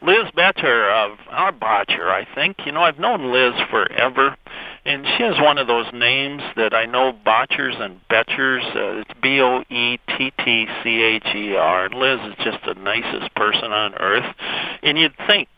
Liz 0.00 0.30
Betcher 0.36 0.90
of 0.90 1.18
our 1.30 1.52
Botcher, 1.52 2.08
I 2.08 2.24
think. 2.34 2.58
You 2.64 2.72
know, 2.72 2.82
I've 2.82 2.98
known 2.98 3.32
Liz 3.32 3.54
forever, 3.68 4.36
and 4.84 5.06
she 5.06 5.22
has 5.22 5.38
one 5.40 5.58
of 5.58 5.66
those 5.66 5.86
names 5.92 6.42
that 6.56 6.74
I 6.74 6.86
know 6.86 7.12
Botchers 7.12 7.80
and 7.80 8.00
Betchers. 8.08 8.64
Uh, 8.74 9.00
it's 9.00 9.20
B 9.22 9.40
O 9.40 9.62
E 9.70 9.98
T 10.08 10.32
T 10.44 10.66
C 10.82 11.02
H 11.02 11.26
E 11.34 11.54
R. 11.54 11.88
Liz 11.88 12.20
is 12.32 12.44
just 12.44 12.58
the 12.66 12.74
nicest 12.74 13.34
person 13.34 13.72
on 13.72 13.94
earth. 13.94 14.34
And 14.82 14.98
you'd 14.98 15.16
think, 15.28 15.48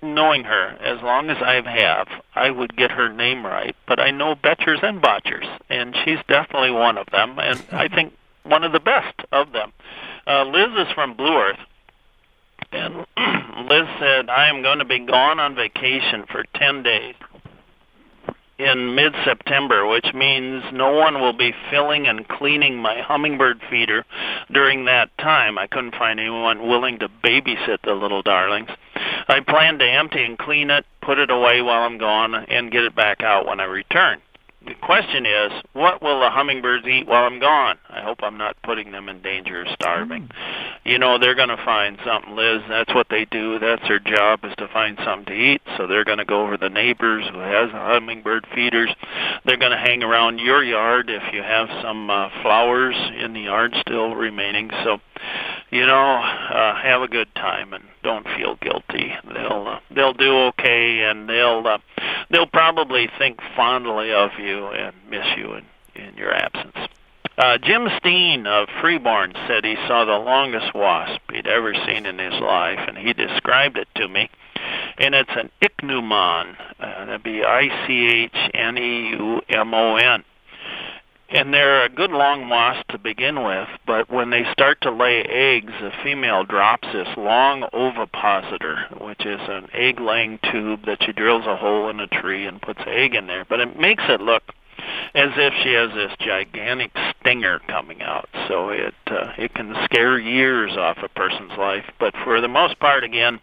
knowing 0.00 0.44
her 0.44 0.68
as 0.80 1.02
long 1.02 1.28
as 1.28 1.36
I 1.42 1.60
have, 1.68 2.08
I 2.34 2.50
would 2.50 2.76
get 2.76 2.90
her 2.90 3.12
name 3.12 3.44
right. 3.44 3.76
But 3.86 4.00
I 4.00 4.10
know 4.10 4.34
Betchers 4.34 4.82
and 4.82 5.02
Botchers, 5.02 5.46
and 5.68 5.94
she's 6.04 6.18
definitely 6.26 6.70
one 6.70 6.96
of 6.96 7.06
them, 7.10 7.38
and 7.38 7.62
I 7.72 7.88
think 7.88 8.14
one 8.42 8.64
of 8.64 8.72
the 8.72 8.80
best 8.80 9.20
of 9.32 9.52
them. 9.52 9.72
Uh, 10.26 10.44
Liz 10.44 10.86
is 10.86 10.92
from 10.94 11.14
Blue 11.14 11.36
Earth 11.36 11.58
and 12.72 13.06
Liz 13.68 13.86
said, 14.00 14.28
I 14.28 14.48
am 14.48 14.62
going 14.62 14.78
to 14.78 14.84
be 14.84 14.98
gone 14.98 15.38
on 15.38 15.54
vacation 15.54 16.24
for 16.30 16.44
10 16.54 16.82
days 16.82 17.14
in 18.58 18.94
mid 18.94 19.14
September, 19.24 19.86
which 19.86 20.14
means 20.14 20.62
no 20.72 20.92
one 20.92 21.20
will 21.20 21.32
be 21.32 21.54
filling 21.70 22.06
and 22.06 22.28
cleaning 22.28 22.76
my 22.76 23.00
hummingbird 23.00 23.60
feeder 23.70 24.04
during 24.52 24.84
that 24.84 25.16
time. 25.18 25.58
I 25.58 25.66
couldn't 25.66 25.96
find 25.96 26.20
anyone 26.20 26.68
willing 26.68 26.98
to 27.00 27.08
babysit 27.08 27.78
the 27.84 27.94
little 27.94 28.22
darlings. 28.22 28.70
I 29.28 29.40
plan 29.40 29.78
to 29.78 29.90
empty 29.90 30.22
and 30.22 30.38
clean 30.38 30.70
it, 30.70 30.84
put 31.00 31.18
it 31.18 31.30
away 31.30 31.62
while 31.62 31.82
I'm 31.82 31.98
gone, 31.98 32.34
and 32.34 32.70
get 32.70 32.84
it 32.84 32.94
back 32.94 33.22
out 33.22 33.46
when 33.46 33.60
I 33.60 33.64
return 33.64 34.20
the 34.66 34.74
question 34.74 35.26
is, 35.26 35.52
what 35.72 36.02
will 36.02 36.20
the 36.20 36.30
hummingbirds 36.30 36.86
eat 36.86 37.06
while 37.06 37.24
I'm 37.24 37.38
gone? 37.38 37.76
I 37.94 38.02
hope 38.02 38.18
I'm 38.22 38.36
not 38.36 38.56
putting 38.62 38.90
them 38.90 39.08
in 39.08 39.22
danger 39.22 39.62
of 39.62 39.68
starving. 39.74 40.30
You 40.84 40.98
know, 40.98 41.18
they're 41.18 41.34
going 41.34 41.48
to 41.48 41.64
find 41.64 41.98
something, 42.04 42.34
Liz. 42.34 42.62
That's 42.68 42.92
what 42.94 43.06
they 43.08 43.24
do. 43.26 43.58
That's 43.58 43.86
their 43.86 44.00
job 44.00 44.40
is 44.44 44.54
to 44.58 44.68
find 44.68 44.98
something 45.04 45.26
to 45.26 45.32
eat. 45.32 45.62
So 45.76 45.86
they're 45.86 46.04
going 46.04 46.18
to 46.18 46.24
go 46.24 46.42
over 46.42 46.56
the 46.56 46.68
neighbors 46.68 47.24
who 47.32 47.38
has 47.38 47.70
hummingbird 47.70 48.46
feeders. 48.54 48.90
They're 49.44 49.56
going 49.56 49.72
to 49.72 49.78
hang 49.78 50.02
around 50.02 50.40
your 50.40 50.62
yard 50.62 51.08
if 51.08 51.22
you 51.32 51.42
have 51.42 51.68
some 51.82 52.10
uh, 52.10 52.30
flowers 52.42 52.96
in 53.18 53.32
the 53.32 53.42
yard 53.42 53.74
still 53.80 54.14
remaining. 54.14 54.70
So 54.82 54.98
you 55.70 55.86
know, 55.86 56.16
uh, 56.16 56.74
have 56.76 57.02
a 57.02 57.08
good 57.08 57.34
time 57.34 57.72
and 57.72 57.84
don't 58.02 58.26
feel 58.36 58.56
guilty. 58.56 59.12
They'll 59.32 59.66
uh, 59.66 59.80
they'll 59.94 60.12
do 60.12 60.32
okay, 60.48 61.00
and 61.00 61.28
they'll 61.28 61.66
uh, 61.66 61.78
they'll 62.30 62.46
probably 62.46 63.08
think 63.18 63.40
fondly 63.56 64.12
of 64.12 64.30
you 64.38 64.66
and 64.68 64.94
miss 65.10 65.26
you 65.36 65.54
in 65.54 65.64
in 65.96 66.16
your 66.16 66.32
absence. 66.32 66.76
Uh, 67.36 67.58
Jim 67.58 67.88
Steen 67.98 68.46
of 68.46 68.68
Freeborn 68.80 69.32
said 69.48 69.64
he 69.64 69.74
saw 69.88 70.04
the 70.04 70.12
longest 70.12 70.72
wasp 70.72 71.20
he'd 71.32 71.48
ever 71.48 71.74
seen 71.74 72.06
in 72.06 72.16
his 72.18 72.40
life, 72.40 72.78
and 72.86 72.96
he 72.96 73.12
described 73.12 73.76
it 73.76 73.88
to 73.96 74.06
me. 74.08 74.30
And 74.98 75.16
it's 75.16 75.32
an 75.34 75.50
ichneumon. 75.60 76.56
Uh, 76.78 77.06
that'd 77.06 77.24
be 77.24 77.42
I-C-H-N-E-U-M-O-N. 77.42 78.34
And 81.30 81.52
they're 81.52 81.84
a 81.84 81.88
good 81.88 82.12
long 82.12 82.48
wasp 82.48 82.86
to 82.90 82.98
begin 82.98 83.42
with, 83.42 83.68
but 83.84 84.08
when 84.08 84.30
they 84.30 84.44
start 84.52 84.80
to 84.82 84.92
lay 84.92 85.24
eggs, 85.24 85.72
the 85.80 85.90
female 86.04 86.44
drops 86.44 86.86
this 86.92 87.08
long 87.16 87.64
ovipositor, 87.72 88.86
which 89.00 89.26
is 89.26 89.40
an 89.48 89.66
egg-laying 89.72 90.38
tube 90.52 90.86
that 90.86 91.02
she 91.02 91.12
drills 91.12 91.46
a 91.46 91.56
hole 91.56 91.88
in 91.90 91.98
a 91.98 92.06
tree 92.06 92.46
and 92.46 92.62
puts 92.62 92.78
an 92.86 92.92
egg 92.92 93.16
in 93.16 93.26
there. 93.26 93.44
But 93.44 93.58
it 93.58 93.76
makes 93.76 94.04
it 94.08 94.20
look 94.20 94.44
as 95.14 95.30
if 95.36 95.54
she 95.62 95.72
has 95.72 95.90
this 95.94 96.12
gigantic 96.18 96.90
stinger 97.20 97.60
coming 97.68 98.02
out. 98.02 98.28
So 98.48 98.70
it 98.70 98.94
uh, 99.06 99.32
it 99.38 99.54
can 99.54 99.74
scare 99.84 100.18
years 100.18 100.76
off 100.76 100.98
a 101.02 101.08
person's 101.08 101.56
life. 101.58 101.84
But 101.98 102.14
for 102.24 102.40
the 102.40 102.48
most 102.48 102.78
part, 102.80 103.04
again, 103.04 103.40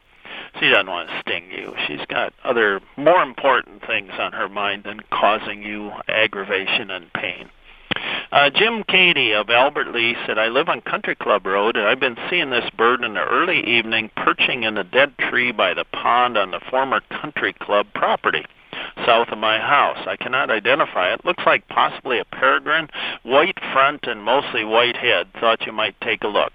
she 0.59 0.69
doesn't 0.69 0.89
want 0.89 1.09
to 1.09 1.21
sting 1.21 1.49
you. 1.51 1.73
She's 1.87 2.05
got 2.07 2.33
other 2.43 2.81
more 2.97 3.21
important 3.21 3.85
things 3.85 4.11
on 4.19 4.33
her 4.33 4.49
mind 4.49 4.83
than 4.83 4.99
causing 5.11 5.61
you 5.61 5.91
aggravation 6.07 6.91
and 6.91 7.11
pain. 7.13 7.49
Uh, 8.31 8.49
Jim 8.49 8.83
Cady 8.85 9.33
of 9.33 9.49
Albert 9.49 9.93
Lea 9.93 10.15
said, 10.25 10.37
I 10.37 10.47
live 10.47 10.69
on 10.69 10.79
Country 10.81 11.15
Club 11.15 11.45
Road, 11.45 11.75
and 11.75 11.85
I've 11.85 11.99
been 11.99 12.17
seeing 12.29 12.49
this 12.49 12.69
bird 12.77 13.03
in 13.03 13.15
the 13.15 13.25
early 13.25 13.59
evening 13.67 14.09
perching 14.15 14.63
in 14.63 14.77
a 14.77 14.85
dead 14.85 15.17
tree 15.17 15.51
by 15.51 15.73
the 15.73 15.83
pond 15.83 16.37
on 16.37 16.51
the 16.51 16.61
former 16.69 17.01
Country 17.09 17.51
Club 17.51 17.87
property 17.93 18.45
south 19.05 19.29
of 19.29 19.37
my 19.37 19.59
house. 19.59 19.99
I 20.07 20.15
cannot 20.15 20.49
identify 20.49 21.13
it. 21.13 21.25
Looks 21.25 21.43
like 21.45 21.67
possibly 21.67 22.19
a 22.19 22.25
peregrine, 22.25 22.89
white 23.23 23.59
front 23.73 24.01
and 24.03 24.23
mostly 24.23 24.63
white 24.63 24.97
head. 24.97 25.27
Thought 25.39 25.65
you 25.65 25.71
might 25.71 25.99
take 26.01 26.23
a 26.23 26.27
look. 26.27 26.53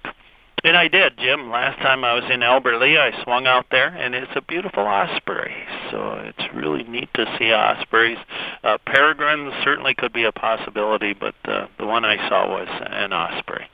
And 0.64 0.76
I 0.76 0.88
did, 0.88 1.16
Jim. 1.18 1.50
Last 1.50 1.78
time 1.80 2.02
I 2.02 2.14
was 2.14 2.24
in 2.28 2.42
Albert 2.42 2.80
Lea, 2.80 2.98
I 2.98 3.22
swung 3.22 3.46
out 3.46 3.66
there, 3.70 3.88
and 3.88 4.14
it's 4.14 4.32
a 4.34 4.40
beautiful 4.40 4.82
osprey. 4.82 5.54
So 5.90 6.14
it's 6.14 6.54
really 6.54 6.82
neat 6.82 7.08
to 7.14 7.36
see 7.38 7.52
ospreys. 7.52 8.18
Uh, 8.64 8.78
peregrines 8.84 9.52
certainly 9.62 9.94
could 9.94 10.12
be 10.12 10.24
a 10.24 10.32
possibility, 10.32 11.12
but 11.12 11.34
uh, 11.44 11.68
the 11.78 11.86
one 11.86 12.04
I 12.04 12.16
saw 12.28 12.48
was 12.48 12.68
an 12.90 13.12
osprey. 13.12 13.68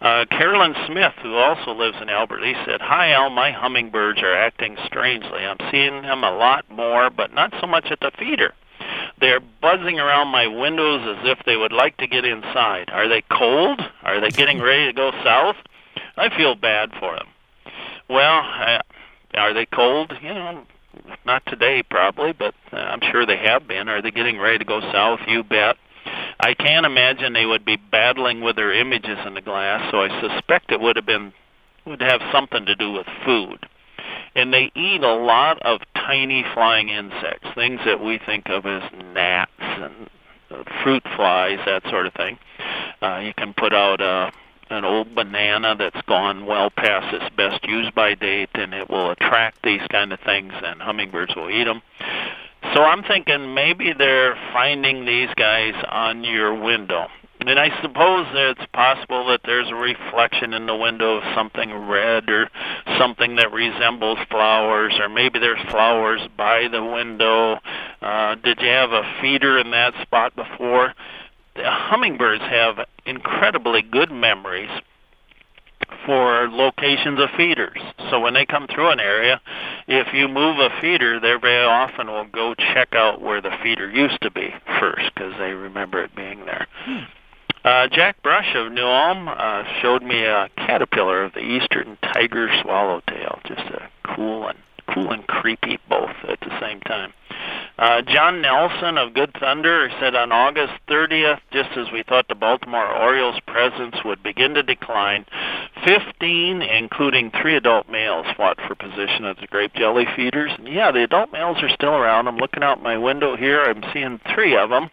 Uh, 0.00 0.26
Carolyn 0.30 0.74
Smith, 0.86 1.14
who 1.22 1.34
also 1.34 1.72
lives 1.72 1.96
in 2.02 2.10
Albert 2.10 2.42
Lea, 2.42 2.54
said, 2.66 2.80
Hi, 2.82 3.12
Al, 3.12 3.30
my 3.30 3.50
hummingbirds 3.50 4.20
are 4.20 4.34
acting 4.34 4.76
strangely. 4.84 5.38
I'm 5.38 5.56
seeing 5.70 6.02
them 6.02 6.22
a 6.22 6.30
lot 6.30 6.70
more, 6.70 7.08
but 7.08 7.32
not 7.32 7.54
so 7.60 7.66
much 7.66 7.86
at 7.90 8.00
the 8.00 8.10
feeder. 8.18 8.52
They're 9.20 9.40
buzzing 9.40 9.98
around 9.98 10.28
my 10.28 10.46
windows 10.46 11.00
as 11.16 11.24
if 11.24 11.38
they 11.46 11.56
would 11.56 11.72
like 11.72 11.96
to 11.96 12.06
get 12.06 12.26
inside. 12.26 12.90
Are 12.90 13.08
they 13.08 13.22
cold? 13.22 13.80
Are 14.02 14.20
they 14.20 14.30
getting 14.30 14.60
ready 14.60 14.86
to 14.86 14.92
go 14.92 15.10
south? 15.24 15.56
I 16.18 16.34
feel 16.36 16.54
bad 16.54 16.90
for 17.00 17.16
them. 17.16 17.26
Well, 18.08 18.40
uh, 18.40 18.82
are 19.34 19.54
they 19.54 19.66
cold? 19.66 20.12
You 20.22 20.34
know, 20.34 20.64
not 21.24 21.42
today 21.46 21.82
probably, 21.82 22.32
but 22.32 22.54
uh, 22.72 22.76
I'm 22.76 23.00
sure 23.10 23.24
they 23.24 23.38
have 23.38 23.66
been. 23.66 23.88
Are 23.88 24.02
they 24.02 24.10
getting 24.10 24.38
ready 24.38 24.58
to 24.58 24.64
go 24.64 24.80
south? 24.92 25.20
You 25.26 25.42
bet. 25.42 25.76
I 26.46 26.54
can't 26.54 26.86
imagine 26.86 27.32
they 27.32 27.44
would 27.44 27.64
be 27.64 27.74
battling 27.74 28.40
with 28.40 28.54
their 28.54 28.72
images 28.72 29.18
in 29.26 29.34
the 29.34 29.40
glass, 29.40 29.90
so 29.90 30.02
I 30.02 30.20
suspect 30.20 30.70
it 30.70 30.80
would 30.80 30.94
have 30.94 31.04
been 31.04 31.32
would 31.84 32.00
have 32.00 32.20
something 32.30 32.66
to 32.66 32.76
do 32.76 32.92
with 32.92 33.06
food. 33.24 33.66
And 34.36 34.52
they 34.52 34.70
eat 34.76 35.02
a 35.02 35.14
lot 35.14 35.60
of 35.62 35.80
tiny 35.96 36.44
flying 36.54 36.88
insects, 36.88 37.48
things 37.56 37.80
that 37.84 38.00
we 38.00 38.20
think 38.24 38.48
of 38.48 38.64
as 38.64 38.82
gnats 39.12 39.50
and 39.58 40.08
uh, 40.52 40.62
fruit 40.84 41.02
flies, 41.16 41.58
that 41.66 41.82
sort 41.90 42.06
of 42.06 42.14
thing. 42.14 42.38
Uh, 43.02 43.18
you 43.24 43.34
can 43.34 43.52
put 43.52 43.74
out 43.74 44.00
a 44.00 44.30
an 44.70 44.84
old 44.84 45.14
banana 45.14 45.74
that's 45.76 46.00
gone 46.06 46.46
well 46.46 46.70
past 46.70 47.14
its 47.14 47.34
best 47.36 47.64
use 47.66 47.90
by 47.94 48.14
date, 48.14 48.50
and 48.54 48.72
it 48.72 48.88
will 48.88 49.10
attract 49.10 49.62
these 49.62 49.82
kind 49.90 50.12
of 50.12 50.20
things, 50.20 50.52
and 50.62 50.80
hummingbirds 50.80 51.34
will 51.34 51.50
eat 51.50 51.64
them. 51.64 51.82
So 52.76 52.82
I'm 52.82 53.02
thinking 53.04 53.54
maybe 53.54 53.94
they're 53.96 54.34
finding 54.52 55.06
these 55.06 55.30
guys 55.36 55.72
on 55.88 56.22
your 56.24 56.62
window. 56.62 57.06
And 57.40 57.58
I 57.58 57.70
suppose 57.80 58.26
it's 58.34 58.66
possible 58.74 59.28
that 59.28 59.40
there's 59.46 59.70
a 59.70 59.74
reflection 59.74 60.52
in 60.52 60.66
the 60.66 60.76
window 60.76 61.16
of 61.16 61.22
something 61.34 61.72
red 61.72 62.28
or 62.28 62.50
something 62.98 63.36
that 63.36 63.50
resembles 63.50 64.18
flowers, 64.30 64.92
or 65.00 65.08
maybe 65.08 65.38
there's 65.38 65.60
flowers 65.70 66.20
by 66.36 66.68
the 66.70 66.84
window. 66.84 67.58
Uh, 68.02 68.34
did 68.44 68.58
you 68.60 68.68
have 68.68 68.92
a 68.92 69.20
feeder 69.22 69.58
in 69.58 69.70
that 69.70 69.94
spot 70.02 70.36
before? 70.36 70.92
The 71.54 71.62
hummingbirds 71.64 72.42
have 72.42 72.86
incredibly 73.06 73.80
good 73.80 74.10
memories 74.10 74.70
for 76.06 76.48
locations 76.48 77.20
of 77.20 77.28
feeders. 77.36 77.78
So 78.10 78.20
when 78.20 78.34
they 78.34 78.46
come 78.46 78.66
through 78.68 78.90
an 78.90 79.00
area, 79.00 79.40
if 79.88 80.14
you 80.14 80.28
move 80.28 80.58
a 80.58 80.70
feeder, 80.80 81.20
they 81.20 81.34
very 81.40 81.64
often 81.64 82.06
will 82.06 82.26
go 82.26 82.54
check 82.54 82.94
out 82.94 83.20
where 83.20 83.42
the 83.42 83.50
feeder 83.62 83.90
used 83.90 84.22
to 84.22 84.30
be 84.30 84.54
first 84.80 85.10
because 85.14 85.34
they 85.38 85.52
remember 85.52 86.02
it 86.02 86.14
being 86.14 86.46
there. 86.46 86.66
Hmm. 86.84 87.04
Uh, 87.64 87.88
Jack 87.88 88.22
Brush 88.22 88.54
of 88.54 88.70
New 88.70 88.86
Ulm 88.86 89.26
uh, 89.26 89.64
showed 89.82 90.02
me 90.02 90.24
a 90.24 90.48
caterpillar 90.56 91.24
of 91.24 91.32
the 91.32 91.40
eastern 91.40 91.98
tiger 92.00 92.48
swallowtail. 92.62 93.40
Just 93.44 93.62
a 93.62 93.88
cool 94.14 94.46
and 94.46 94.58
cool 94.94 95.10
and 95.10 95.26
creepy 95.26 95.78
both 95.88 96.14
at 96.28 96.38
the 96.40 96.60
same 96.60 96.80
time. 96.82 97.12
Uh, 97.78 98.00
John 98.00 98.40
Nelson 98.40 98.96
of 98.96 99.12
Good 99.12 99.34
Thunder 99.38 99.90
said 100.00 100.14
on 100.14 100.32
August 100.32 100.72
30th, 100.88 101.40
just 101.52 101.76
as 101.76 101.86
we 101.92 102.02
thought 102.02 102.26
the 102.28 102.34
Baltimore 102.34 102.90
Orioles' 102.90 103.40
presence 103.46 103.96
would 104.02 104.22
begin 104.22 104.54
to 104.54 104.62
decline, 104.62 105.26
15, 105.84 106.62
including 106.62 107.30
three 107.30 107.54
adult 107.54 107.90
males, 107.90 108.26
fought 108.34 108.58
for 108.66 108.74
position 108.74 109.26
as 109.26 109.36
the 109.40 109.46
grape 109.46 109.74
jelly 109.74 110.06
feeders. 110.16 110.52
And 110.56 110.66
yeah, 110.66 110.90
the 110.90 111.04
adult 111.04 111.32
males 111.32 111.58
are 111.62 111.68
still 111.68 111.94
around. 111.94 112.28
I'm 112.28 112.38
looking 112.38 112.62
out 112.62 112.82
my 112.82 112.96
window 112.96 113.36
here. 113.36 113.62
I'm 113.62 113.84
seeing 113.92 114.20
three 114.34 114.56
of 114.56 114.70
them, 114.70 114.88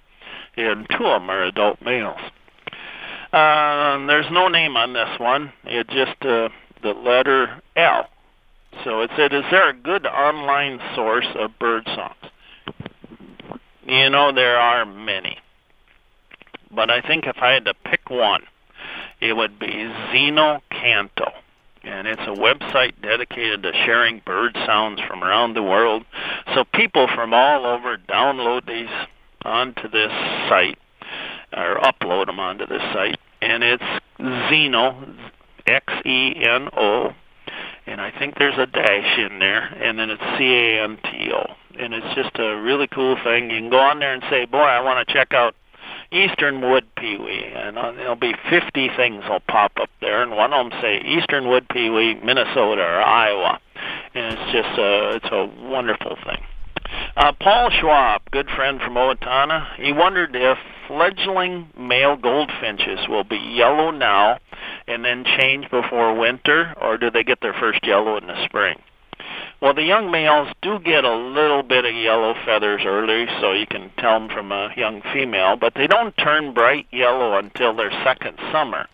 and 0.58 0.86
two 0.90 1.06
of 1.06 1.22
them 1.22 1.30
are 1.30 1.44
adult 1.44 1.82
males. 1.82 2.20
Uh, 3.32 4.06
there's 4.08 4.30
no 4.30 4.50
name 4.50 4.76
on 4.76 4.94
this 4.94 5.20
one. 5.20 5.54
It 5.64 5.88
just 5.88 6.22
uh, 6.22 6.50
the 6.84 6.94
letter 6.94 7.62
L. 7.76 8.08
So 8.84 9.02
it 9.02 9.10
said, 9.16 9.34
"Is 9.34 9.44
there 9.50 9.70
a 9.70 9.74
good 9.74 10.06
online 10.06 10.80
source 10.96 11.28
of 11.36 11.58
bird 11.58 11.84
songs?" 11.86 12.23
You 13.86 14.10
know, 14.10 14.32
there 14.32 14.58
are 14.58 14.86
many. 14.86 15.38
But 16.72 16.90
I 16.90 17.02
think 17.02 17.26
if 17.26 17.38
I 17.38 17.52
had 17.52 17.66
to 17.66 17.74
pick 17.86 18.10
one, 18.10 18.44
it 19.20 19.34
would 19.34 19.60
be 19.60 19.92
Zeno 20.12 20.62
Canto. 20.72 21.32
And 21.84 22.08
it's 22.08 22.22
a 22.22 22.40
website 22.40 22.94
dedicated 23.02 23.64
to 23.64 23.74
sharing 23.86 24.22
bird 24.26 24.56
sounds 24.66 25.02
from 25.02 25.24
around 25.24 25.54
the 25.54 25.64
world. 25.64 26.06
So 26.56 26.64
people 26.74 27.08
from 27.14 27.34
all 27.34 27.66
over 27.66 27.98
download 27.98 28.66
these 28.66 28.90
onto 29.44 29.90
this 29.90 30.12
site 30.48 30.78
or 31.52 31.76
upload 31.82 32.28
them 32.28 32.40
onto 32.40 32.66
this 32.66 32.82
site. 32.94 33.20
And 33.42 33.64
it's 33.64 33.84
Xeno, 34.18 35.14
X-E-N-O, 35.68 37.14
and 37.86 38.00
I 38.00 38.12
think 38.18 38.38
there's 38.38 38.58
a 38.58 38.66
dash 38.66 39.18
in 39.20 39.40
there, 39.40 39.62
and 39.62 40.00
then 40.00 40.10
it's 40.10 40.24
C-A-N-T-O 40.38 41.56
and 41.80 41.94
it's 41.94 42.16
just 42.16 42.38
a 42.40 42.56
really 42.62 42.88
cool 42.88 43.18
thing. 43.24 43.50
You 43.50 43.60
can 43.60 43.70
go 43.70 43.80
on 43.80 44.00
there 44.00 44.14
and 44.14 44.24
say, 44.30 44.46
"Boy, 44.46 44.60
I 44.60 44.80
want 44.82 45.06
to 45.08 45.14
check 45.14 45.34
out 45.34 45.56
Eastern 46.12 46.62
Wood 46.62 46.86
Pewee," 46.96 47.52
and 47.56 47.78
uh, 47.78 47.92
there'll 47.94 48.16
be 48.16 48.34
50 48.50 48.90
things 48.96 49.24
will 49.28 49.42
pop 49.42 49.74
up 49.80 49.90
there, 50.02 50.22
and 50.22 50.32
one 50.32 50.54
of 50.54 50.70
them 50.70 50.80
say 50.82 51.02
Eastern 51.02 51.48
Wood 51.48 51.68
Pewee, 51.70 52.16
Minnesota 52.24 52.82
or 52.82 53.02
Iowa, 53.02 53.60
and 54.14 54.38
it's 54.38 54.52
just 54.52 54.80
a 54.80 55.16
it's 55.16 55.32
a 55.32 55.70
wonderful 55.70 56.18
thing. 56.26 56.44
Uh, 57.16 57.32
Paul 57.40 57.70
Schwab, 57.70 58.22
good 58.32 58.50
friend 58.50 58.80
from 58.82 58.96
Owatonna, 58.96 59.76
he 59.78 59.94
wondered 59.94 60.36
if 60.36 60.58
fledgling 60.88 61.70
male 61.78 62.16
goldfinches 62.16 63.08
will 63.08 63.24
be 63.24 63.38
yellow 63.38 63.92
now 63.92 64.40
and 64.88 65.04
then 65.04 65.24
change 65.24 65.70
before 65.70 66.14
winter, 66.14 66.74
or 66.82 66.98
do 66.98 67.10
they 67.10 67.24
get 67.24 67.40
their 67.42 67.54
first 67.54 67.86
yellow 67.86 68.18
in 68.18 68.28
the 68.28 68.46
spring? 68.46 68.78
Well, 69.64 69.74
the 69.74 69.82
young 69.82 70.12
males 70.12 70.50
do 70.62 70.78
get 70.78 71.06
a 71.06 71.16
little 71.16 71.64
bit 71.64 71.86
of 71.86 71.96
yellow 71.96 72.34
feathers 72.46 72.82
early, 72.86 73.28
so 73.40 73.54
you 73.54 73.66
can 73.66 73.92
tell 73.98 74.20
them 74.20 74.28
from 74.28 74.52
a 74.52 74.74
young 74.76 75.02
female, 75.14 75.56
but 75.56 75.74
they 75.74 75.88
don't 75.88 76.14
turn 76.18 76.54
bright 76.54 76.86
yellow 76.92 77.38
until 77.38 77.74
their 77.74 77.90
second 78.04 78.38
summer. 78.52 78.88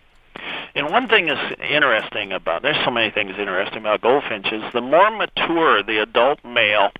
And 0.76 0.88
one 0.88 1.08
thing 1.08 1.28
is 1.28 1.56
interesting 1.58 2.30
about 2.30 2.62
there's 2.62 2.78
so 2.84 2.92
many 2.92 3.10
things 3.10 3.32
interesting 3.36 3.78
about 3.78 4.00
goldfinches. 4.02 4.62
The 4.72 4.80
more 4.80 5.10
mature 5.10 5.82
the 5.82 6.00
adult 6.02 6.38
male, 6.44 6.92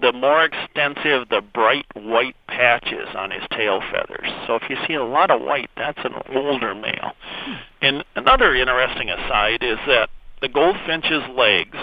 the 0.00 0.12
more 0.12 0.44
extensive 0.44 1.28
the 1.28 1.42
bright 1.42 1.86
white 1.94 2.36
patches 2.46 3.08
on 3.16 3.32
his 3.32 3.42
tail 3.50 3.80
feathers. 3.90 4.30
So 4.46 4.54
if 4.54 4.70
you 4.70 4.76
see 4.86 4.94
a 4.94 5.02
lot 5.02 5.32
of 5.32 5.42
white, 5.42 5.70
that's 5.76 5.98
an 6.04 6.14
older 6.36 6.72
male. 6.72 7.14
Hmm. 7.44 7.52
And 7.82 8.04
another 8.14 8.54
interesting 8.54 9.10
aside 9.10 9.64
is 9.64 9.78
that 9.88 10.08
the 10.40 10.48
goldfinch's 10.48 11.28
legs, 11.36 11.76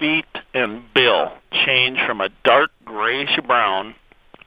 feet, 0.00 0.24
and 0.54 0.82
bill 0.94 1.32
change 1.64 1.98
from 2.06 2.20
a 2.20 2.30
dark 2.42 2.70
grayish 2.84 3.38
brown 3.46 3.94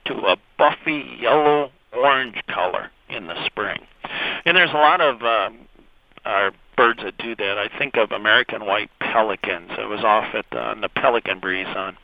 to 0.05 0.13
a 0.13 0.36
buffy 0.57 1.17
yellow 1.22 1.72
orange 1.93 2.41
color 2.48 2.91
in 3.10 3.27
the 3.27 3.45
spring. 3.45 3.79
And 4.45 4.57
there's 4.57 4.72
a 4.72 4.74
lot 4.74 5.00
of 5.00 5.22
uh, 5.22 5.50
our 6.25 6.51
birds 6.75 7.00
that 7.03 7.17
do 7.17 7.36
that. 7.36 7.57
I 7.57 7.69
think 7.77 7.95
of 7.98 8.12
American 8.12 8.65
white 8.65 8.89
pelicans. 9.00 9.69
I 9.77 9.86
was 9.86 10.03
off 10.03 10.33
at 10.33 10.45
uh, 10.51 10.75
the 10.81 10.89
Pelican 10.89 11.39
Breeze 11.39 11.67
on 11.67 11.98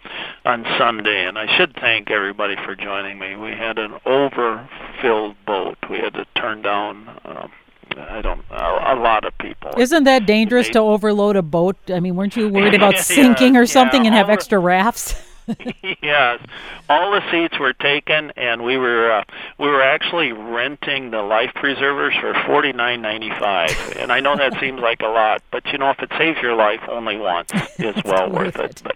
on 0.46 0.64
Sunday, 0.78 1.26
and 1.26 1.38
I 1.38 1.58
should 1.58 1.76
thank 1.76 2.12
everybody 2.12 2.56
for 2.66 2.76
joining 2.76 3.20
me. 3.20 3.36
We 3.36 3.52
had 3.52 3.78
an 3.78 3.94
overfilled 4.06 5.36
boat. 5.46 5.78
We 5.90 5.98
had 5.98 6.14
to 6.14 6.26
turn 6.36 6.62
down. 6.62 7.20
Um, 7.26 7.52
I 7.98 8.22
don't 8.22 8.42
a, 8.52 8.94
a 8.94 8.96
lot 8.96 9.26
of 9.26 9.38
Isn't 9.78 10.04
that 10.06 10.26
dangerous 10.26 10.68
they, 10.68 10.74
to 10.74 10.80
overload 10.80 11.36
a 11.36 11.42
boat? 11.42 11.78
I 11.90 12.00
mean, 12.00 12.16
weren't 12.16 12.36
you 12.36 12.50
worried 12.50 12.74
about 12.76 12.98
sinking 12.98 13.56
or 13.56 13.66
something 13.66 14.04
yeah, 14.04 14.08
and 14.08 14.16
have 14.16 14.30
extra 14.30 14.60
rafts? 14.60 15.16
yes, 16.02 16.40
all 16.88 17.12
the 17.12 17.22
seats 17.32 17.60
were 17.60 17.74
taken, 17.74 18.32
and 18.36 18.64
we 18.64 18.78
were 18.78 19.12
uh, 19.12 19.24
we 19.58 19.68
were 19.68 19.82
actually 19.82 20.32
renting 20.32 21.12
the 21.12 21.22
life 21.22 21.52
preservers 21.56 22.14
for 22.20 22.34
forty 22.46 22.74
nine 22.74 23.02
ninety 23.02 23.30
five. 23.30 23.72
And 23.98 24.12
I 24.12 24.20
know 24.20 24.36
that 24.36 24.54
seems 24.60 24.80
like 24.80 25.02
a 25.02 25.08
lot, 25.08 25.42
but 25.52 25.66
you 25.68 25.78
know 25.78 25.90
if 25.92 26.00
it 26.00 26.12
saves 26.18 26.40
your 26.42 26.56
life 26.56 26.82
only 26.90 27.18
once, 27.18 27.50
it's 27.78 28.04
well 28.04 28.30
worth 28.30 28.58
it. 28.58 28.72
it. 28.72 28.82
But 28.84 28.96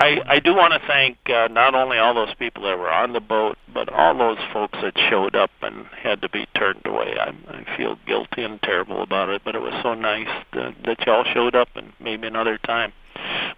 I 0.00 0.20
I 0.26 0.38
do 0.40 0.54
want 0.54 0.72
to 0.72 0.86
thank 0.86 1.18
uh, 1.28 1.48
not 1.48 1.74
only 1.74 1.98
all 1.98 2.14
those 2.14 2.34
people 2.34 2.64
that 2.64 2.78
were 2.78 2.90
on 2.90 3.12
the 3.12 3.20
boat, 3.20 3.56
but 3.72 3.92
all 3.92 4.16
those 4.16 4.38
folks 4.52 4.78
that 4.82 4.94
showed 5.10 5.34
up 5.34 5.50
and 5.62 5.86
had 5.86 6.22
to 6.22 6.28
be 6.28 6.46
turned 6.56 6.84
away. 6.84 7.16
I 7.18 7.34
I 7.48 7.76
feel 7.76 7.98
guilty 8.06 8.42
and 8.42 8.60
terrible 8.62 9.02
about 9.02 9.28
it, 9.28 9.42
but 9.44 9.54
it 9.54 9.62
was 9.62 9.74
so 9.82 9.94
nice 9.94 10.28
that, 10.52 10.74
that 10.84 11.06
y'all 11.06 11.24
showed 11.24 11.54
up, 11.54 11.68
and 11.74 11.92
maybe 12.00 12.26
another 12.26 12.58
time. 12.58 12.92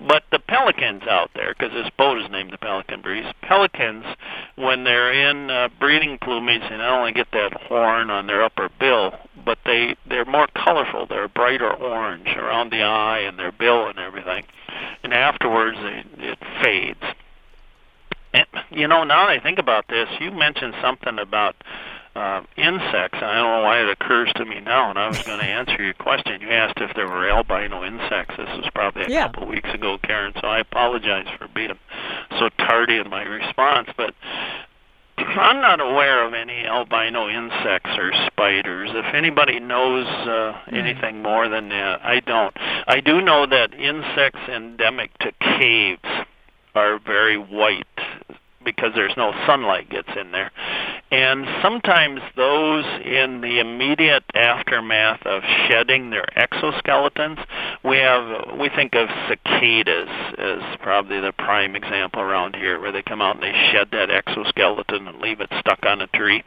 But 0.01 0.25
the 0.31 0.39
pelicans 0.39 1.03
out 1.09 1.31
there, 1.35 1.55
because 1.55 1.73
this 1.73 1.91
boat 1.97 2.21
is 2.21 2.31
named 2.31 2.53
the 2.53 2.59
Pelican 2.59 3.01
Breeze, 3.01 3.33
pelicans, 3.43 4.05
when 4.57 4.85
they're 4.85 5.13
in 5.13 5.51
uh, 5.51 5.69
breeding 5.81 6.19
plumage, 6.19 6.63
they 6.63 6.77
not 6.77 6.99
only 6.99 7.13
get 7.13 7.29
that 7.33 7.55
horn 7.55 8.11
on 8.11 8.27
their 8.27 8.43
upper 8.43 8.69
bill, 8.79 9.15
but 9.45 9.59
they 9.65 9.97
they're 10.07 10.25
more 10.25 10.49
colorful. 10.55 11.07
They're 11.07 11.29
brighter 11.29 11.73
orange 11.73 12.29
around 12.29 12.71
the 12.71 12.83
eye 12.83 13.21
and 13.21 13.39
their 13.39 13.53
bill 13.53 13.87
and 13.87 13.99
everything. 13.99 14.45
And 15.03 15.15
afterwards, 15.15 15.79
they, 15.79 16.05
it 16.27 16.39
fades. 16.63 17.03
And 18.35 18.47
you 18.71 18.87
know, 18.89 19.05
now 19.05 19.27
that 19.27 19.39
I 19.39 19.41
think 19.41 19.59
about 19.59 19.89
this, 19.89 20.09
you 20.21 20.31
mentioned 20.31 20.75
something 20.83 21.19
about 21.19 21.57
uh, 22.17 22.43
insects. 22.57 23.19
I 23.21 23.35
don't 23.35 23.61
know 23.61 23.63
why 23.63 23.81
it 23.83 23.89
occurs 23.91 24.33
to 24.37 24.45
me 24.45 24.61
now, 24.61 24.91
and 24.91 24.99
I 24.99 25.09
was 25.09 25.23
going 25.23 25.39
to 25.39 25.45
answer 25.45 25.83
your 25.83 25.95
question. 25.95 26.41
You 26.41 26.49
asked 26.49 26.79
if 26.79 26.95
there 26.97 27.07
were 27.07 27.29
albino 27.29 27.85
insects. 27.85 28.37
This 28.37 28.49
was 28.49 28.69
probably 28.75 29.05
a 29.05 29.09
yeah. 29.09 29.27
couple 29.27 29.45
of 29.45 29.49
weeks 29.51 29.69
ago, 29.73 29.99
Karen. 30.03 30.33
So 30.41 30.49
I 30.49 30.61
apologize 30.61 31.27
for 31.39 31.49
being 31.49 31.79
so 32.39 32.49
tardy 32.59 32.97
in 32.97 33.11
my 33.11 33.23
response, 33.23 33.91
but 33.97 34.15
I'm 35.19 35.61
not 35.61 35.81
aware 35.81 36.27
of 36.27 36.35
any 36.35 36.65
albino 36.65 37.29
insects 37.29 37.91
or 37.99 38.13
spiders. 38.27 38.91
If 38.93 39.15
anybody 39.15 39.61
knows 39.61 40.07
uh, 40.07 40.55
hmm. 40.69 40.75
anything 40.75 41.23
more 41.23 41.49
than 41.49 41.69
that, 41.69 42.05
I 42.05 42.21
don't. 42.21 42.57
I 42.87 43.01
do 43.01 43.21
know 43.21 43.47
that 43.47 43.75
insects 43.75 44.49
endemic 44.49 45.17
to 45.19 45.33
caves 45.59 46.27
are 46.75 46.99
very 46.99 47.37
white 47.37 47.87
because 48.65 48.93
there's 48.95 49.17
no 49.17 49.33
sunlight 49.47 49.89
gets 49.89 50.09
in 50.21 50.33
there. 50.33 50.51
And 51.11 51.47
sometimes 51.63 52.21
those 52.35 52.85
in 53.05 53.41
the 53.41 53.61
immediate 53.61 54.25
aftermath 54.35 55.25
of 55.25 55.43
shedding 55.69 56.11
their 56.11 56.27
exoskeletons, 56.37 57.45
we 57.85 57.99
have 57.99 58.59
we 58.59 58.69
think 58.71 58.97
of 58.97 59.09
cicadas 59.29 60.09
as 60.37 60.77
probably 60.81 61.21
the 61.21 61.33
prime 61.33 61.77
example 61.77 62.21
around 62.21 62.57
here 62.57 62.81
where 62.81 62.91
they 62.91 63.03
come 63.03 63.23
out 63.23 63.37
and 63.37 63.45
they 63.45 63.71
shed 63.71 63.89
that 63.93 64.11
exoskeleton 64.11 65.07
and 65.07 65.21
leave 65.21 65.41
it 65.41 65.49
stuck 65.61 65.87
on 65.87 66.01
a 66.01 66.09
tree. 66.09 66.43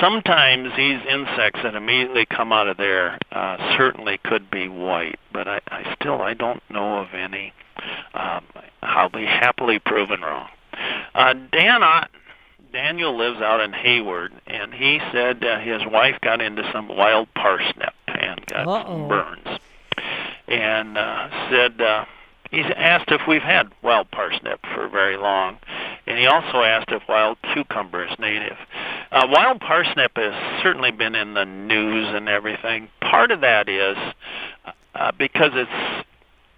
Sometimes 0.00 0.70
these 0.76 1.00
insects 1.10 1.60
that 1.64 1.74
immediately 1.74 2.24
come 2.26 2.52
out 2.52 2.68
of 2.68 2.76
there 2.76 3.18
uh, 3.32 3.76
certainly 3.76 4.18
could 4.22 4.48
be 4.48 4.68
white, 4.68 5.18
but 5.32 5.48
I, 5.48 5.60
I 5.68 5.96
still 6.00 6.22
I 6.22 6.34
don't 6.34 6.62
know 6.70 6.98
of 6.98 7.14
any. 7.14 7.52
Um, 8.14 8.44
I'll 8.82 9.10
be 9.10 9.24
happily 9.24 9.80
proven 9.80 10.20
wrong. 10.20 10.48
Uh, 11.14 11.34
Dan 11.50 11.82
Daniel 12.72 13.16
lives 13.16 13.40
out 13.40 13.60
in 13.60 13.72
Hayward, 13.72 14.32
and 14.46 14.72
he 14.74 15.00
said 15.12 15.42
uh, 15.44 15.58
his 15.60 15.82
wife 15.90 16.20
got 16.20 16.40
into 16.40 16.68
some 16.72 16.88
wild 16.88 17.28
parsnip 17.34 17.94
and 18.06 18.44
got 18.46 18.66
Uh-oh. 18.66 19.08
burns, 19.08 19.60
and 20.48 20.98
uh, 20.98 21.48
said 21.50 21.80
uh, 21.80 22.04
he's 22.50 22.66
asked 22.76 23.10
if 23.10 23.22
we've 23.26 23.42
had 23.42 23.72
wild 23.82 24.10
parsnip 24.10 24.60
for 24.74 24.88
very 24.88 25.16
long, 25.16 25.58
and 26.06 26.18
he 26.18 26.26
also 26.26 26.62
asked 26.62 26.90
if 26.90 27.02
wild 27.08 27.38
cucumber 27.54 28.04
is 28.04 28.18
native. 28.18 28.56
Uh, 29.10 29.26
wild 29.30 29.60
parsnip 29.60 30.12
has 30.16 30.62
certainly 30.62 30.90
been 30.90 31.14
in 31.14 31.34
the 31.34 31.44
news 31.44 32.06
and 32.08 32.28
everything. 32.28 32.88
Part 33.00 33.30
of 33.30 33.40
that 33.40 33.68
is 33.68 33.96
uh, 34.94 35.12
because 35.18 35.52
it's 35.54 36.04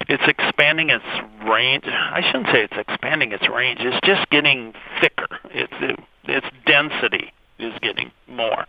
it's 0.09 0.25
expanding 0.27 0.90
its 0.90 1.05
range. 1.49 1.85
I 1.87 2.20
shouldn't 2.27 2.46
say 2.46 2.64
it's 2.64 2.77
expanding 2.77 3.31
its 3.31 3.49
range. 3.49 3.79
It's 3.81 4.05
just 4.05 4.29
getting 4.31 4.73
thicker. 5.01 5.30
It's 5.51 5.73
it, 5.81 5.99
its 6.25 6.47
density 6.67 7.33
is 7.59 7.75
getting 7.81 8.11
more, 8.27 8.67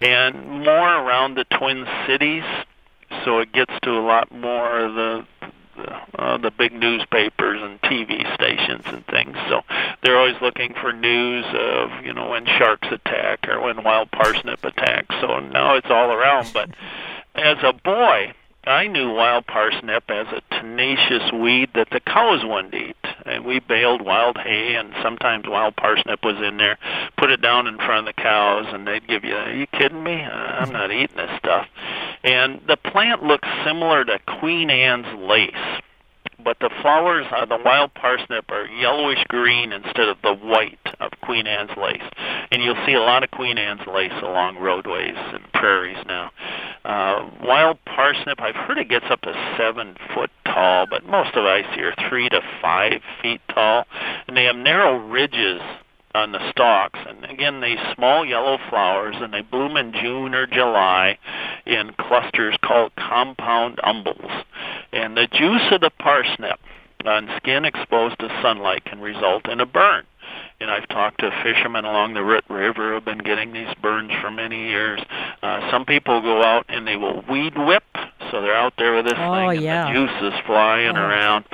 and 0.00 0.64
more 0.64 0.88
around 0.88 1.34
the 1.34 1.44
Twin 1.44 1.86
Cities. 2.06 2.44
So 3.24 3.38
it 3.38 3.52
gets 3.52 3.72
to 3.82 3.90
a 3.90 4.02
lot 4.02 4.32
more 4.32 4.80
of 4.80 4.94
the 4.94 5.26
uh, 6.18 6.38
the 6.38 6.50
big 6.50 6.72
newspapers 6.72 7.60
and 7.62 7.80
TV 7.82 8.34
stations 8.34 8.82
and 8.86 9.06
things. 9.06 9.36
So 9.48 9.62
they're 10.02 10.18
always 10.18 10.40
looking 10.40 10.74
for 10.80 10.92
news 10.92 11.44
of 11.52 12.04
you 12.04 12.12
know 12.12 12.30
when 12.30 12.46
sharks 12.46 12.88
attack 12.90 13.46
or 13.48 13.60
when 13.60 13.84
wild 13.84 14.10
parsnip 14.10 14.64
attacks. 14.64 15.14
So 15.20 15.38
now 15.40 15.74
it's 15.76 15.90
all 15.90 16.12
around. 16.12 16.50
But 16.52 16.70
as 17.34 17.58
a 17.62 17.72
boy, 17.72 18.32
I 18.64 18.86
knew 18.88 19.12
wild 19.12 19.46
parsnip 19.46 20.10
as 20.10 20.26
a 20.28 20.42
tenacious 20.54 21.30
weed 21.32 21.70
that 21.74 21.90
the 21.90 22.00
cows 22.00 22.44
wouldn't 22.44 22.74
eat. 22.74 22.96
And 23.26 23.44
we 23.44 23.60
baled 23.60 24.02
wild 24.02 24.38
hay, 24.38 24.76
and 24.76 24.94
sometimes 25.02 25.44
wild 25.48 25.76
parsnip 25.76 26.24
was 26.24 26.36
in 26.36 26.56
there. 26.58 26.78
Put 27.18 27.30
it 27.30 27.40
down 27.40 27.66
in 27.66 27.76
front 27.76 28.08
of 28.08 28.14
the 28.14 28.22
cows, 28.22 28.66
and 28.68 28.86
they'd 28.86 29.06
give 29.06 29.24
you, 29.24 29.36
"Are 29.36 29.52
you 29.52 29.66
kidding 29.66 30.02
me? 30.02 30.22
I'm 30.22 30.72
not 30.72 30.92
eating 30.92 31.16
this 31.16 31.36
stuff." 31.38 31.66
And 32.22 32.60
the 32.66 32.76
plant 32.76 33.22
looks 33.22 33.48
similar 33.64 34.04
to 34.04 34.18
Queen 34.40 34.70
Anne's 34.70 35.12
lace 35.14 35.80
but 36.46 36.58
the 36.60 36.70
flowers 36.80 37.26
of 37.32 37.48
the 37.48 37.58
wild 37.64 37.92
parsnip 37.94 38.44
are 38.52 38.66
yellowish 38.66 39.24
green 39.28 39.72
instead 39.72 40.08
of 40.08 40.16
the 40.22 40.32
white 40.32 40.78
of 41.00 41.10
Queen 41.20 41.44
Anne's 41.44 41.76
lace. 41.76 42.08
And 42.52 42.62
you'll 42.62 42.78
see 42.86 42.92
a 42.92 43.00
lot 43.00 43.24
of 43.24 43.32
Queen 43.32 43.58
Anne's 43.58 43.84
lace 43.86 44.12
along 44.22 44.58
roadways 44.58 45.16
and 45.16 45.42
prairies 45.52 45.98
now. 46.06 46.30
Uh, 46.84 47.28
wild 47.42 47.78
parsnip, 47.84 48.40
I've 48.40 48.54
heard 48.54 48.78
it 48.78 48.88
gets 48.88 49.06
up 49.10 49.22
to 49.22 49.54
seven 49.58 49.96
foot 50.14 50.30
tall, 50.56 50.86
but 50.88 51.04
most 51.04 51.36
of 51.36 51.44
I 51.44 51.62
see 51.74 51.82
are 51.82 51.94
three 52.08 52.28
to 52.30 52.40
five 52.62 53.02
feet 53.22 53.40
tall. 53.52 53.84
And 54.26 54.36
they 54.36 54.44
have 54.44 54.56
narrow 54.56 54.96
ridges 54.96 55.60
on 56.14 56.32
the 56.32 56.50
stalks. 56.50 56.98
And 57.06 57.24
again, 57.26 57.60
these 57.60 57.78
small 57.94 58.24
yellow 58.24 58.58
flowers, 58.70 59.16
and 59.18 59.32
they 59.32 59.42
bloom 59.42 59.76
in 59.76 59.92
June 59.92 60.34
or 60.34 60.46
July 60.46 61.18
in 61.66 61.92
clusters 61.98 62.56
called 62.64 62.92
compound 62.96 63.78
umbels. 63.84 64.44
And 64.92 65.16
the 65.16 65.28
juice 65.30 65.68
of 65.72 65.82
the 65.82 65.90
parsnip 65.98 66.58
on 67.04 67.28
skin 67.36 67.64
exposed 67.64 68.18
to 68.18 68.40
sunlight 68.42 68.84
can 68.84 69.00
result 69.00 69.46
in 69.48 69.60
a 69.60 69.66
burn. 69.66 70.04
And 70.58 70.70
I've 70.70 70.88
talked 70.88 71.20
to 71.20 71.30
fishermen 71.42 71.84
along 71.84 72.14
the 72.14 72.24
Root 72.24 72.44
River 72.48 72.88
who 72.88 72.94
have 72.94 73.04
been 73.04 73.18
getting 73.18 73.52
these 73.52 73.72
burns 73.82 74.10
for 74.22 74.30
many 74.30 74.68
years. 74.68 75.00
Uh, 75.42 75.70
some 75.70 75.84
people 75.84 76.22
go 76.22 76.42
out 76.42 76.64
and 76.68 76.86
they 76.86 76.96
will 76.96 77.22
weed 77.30 77.52
whip, 77.56 77.84
so 78.30 78.40
they're 78.40 78.54
out 78.54 78.74
there 78.78 78.94
with 78.94 79.06
this 79.06 79.14
oh, 79.16 79.34
thing, 79.34 79.50
and 79.50 79.62
yeah. 79.62 79.86
the 79.86 79.94
juice 79.94 80.32
is 80.32 80.34
flying 80.46 80.96
oh. 80.96 81.00
around. 81.00 81.44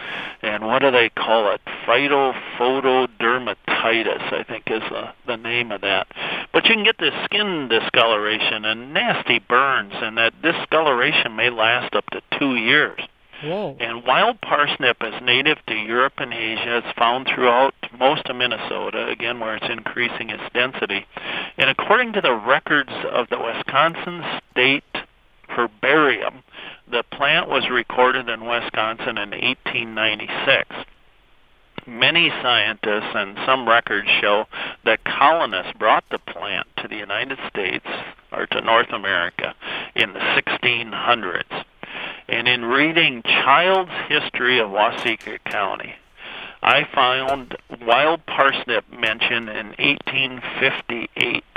And 0.42 0.66
what 0.66 0.82
do 0.82 0.90
they 0.90 1.08
call 1.08 1.50
it? 1.52 1.62
Phytophotodermatitis, 1.86 4.32
I 4.32 4.42
think, 4.48 4.64
is 4.66 4.82
the, 4.90 5.12
the 5.26 5.36
name 5.36 5.70
of 5.70 5.82
that. 5.82 6.08
But 6.52 6.64
you 6.66 6.74
can 6.74 6.82
get 6.84 6.98
this 6.98 7.14
skin 7.24 7.68
discoloration 7.68 8.64
and 8.64 8.92
nasty 8.92 9.38
burns, 9.38 9.92
and 9.94 10.18
that 10.18 10.42
discoloration 10.42 11.36
may 11.36 11.50
last 11.50 11.94
up 11.94 12.10
to 12.10 12.20
two 12.38 12.56
years. 12.56 13.00
Whoa. 13.42 13.76
And 13.80 14.04
wild 14.04 14.40
parsnip 14.40 14.98
is 15.02 15.14
native 15.20 15.58
to 15.66 15.74
Europe 15.74 16.12
and 16.18 16.32
Asia. 16.32 16.78
It's 16.78 16.96
found 16.96 17.26
throughout 17.26 17.74
most 17.98 18.26
of 18.26 18.36
Minnesota, 18.36 19.08
again, 19.08 19.40
where 19.40 19.56
it's 19.56 19.66
increasing 19.68 20.30
its 20.30 20.44
density. 20.54 21.04
And 21.58 21.68
according 21.68 22.12
to 22.12 22.20
the 22.20 22.34
records 22.34 22.92
of 23.10 23.28
the 23.30 23.40
Wisconsin 23.40 24.22
State 24.52 24.84
Herbarium, 25.48 26.44
the 26.92 27.02
plant 27.10 27.48
was 27.48 27.68
recorded 27.70 28.28
in 28.28 28.46
Wisconsin 28.46 29.16
in 29.18 29.30
1896. 29.30 30.68
many 31.86 32.30
scientists 32.42 33.10
and 33.14 33.36
some 33.44 33.68
records 33.68 34.08
show 34.20 34.44
that 34.84 35.02
colonists 35.04 35.72
brought 35.78 36.04
the 36.10 36.18
plant 36.18 36.66
to 36.76 36.86
the 36.86 36.96
United 36.96 37.38
States 37.48 37.86
or 38.30 38.46
to 38.46 38.60
North 38.60 38.90
America 38.92 39.54
in 39.96 40.12
the 40.12 40.20
1600s. 40.20 41.64
And 42.28 42.46
in 42.46 42.64
reading 42.64 43.22
Child's 43.22 43.90
History 44.08 44.60
of 44.60 44.70
Waseca 44.70 45.42
County, 45.44 45.94
I 46.62 46.86
found 46.94 47.56
wild 47.84 48.24
parsnip 48.26 48.84
mentioned 48.92 49.48
in 49.48 49.74
1858 49.78 51.12
in 51.16 51.40
that. 51.40 51.42
So 51.42 51.51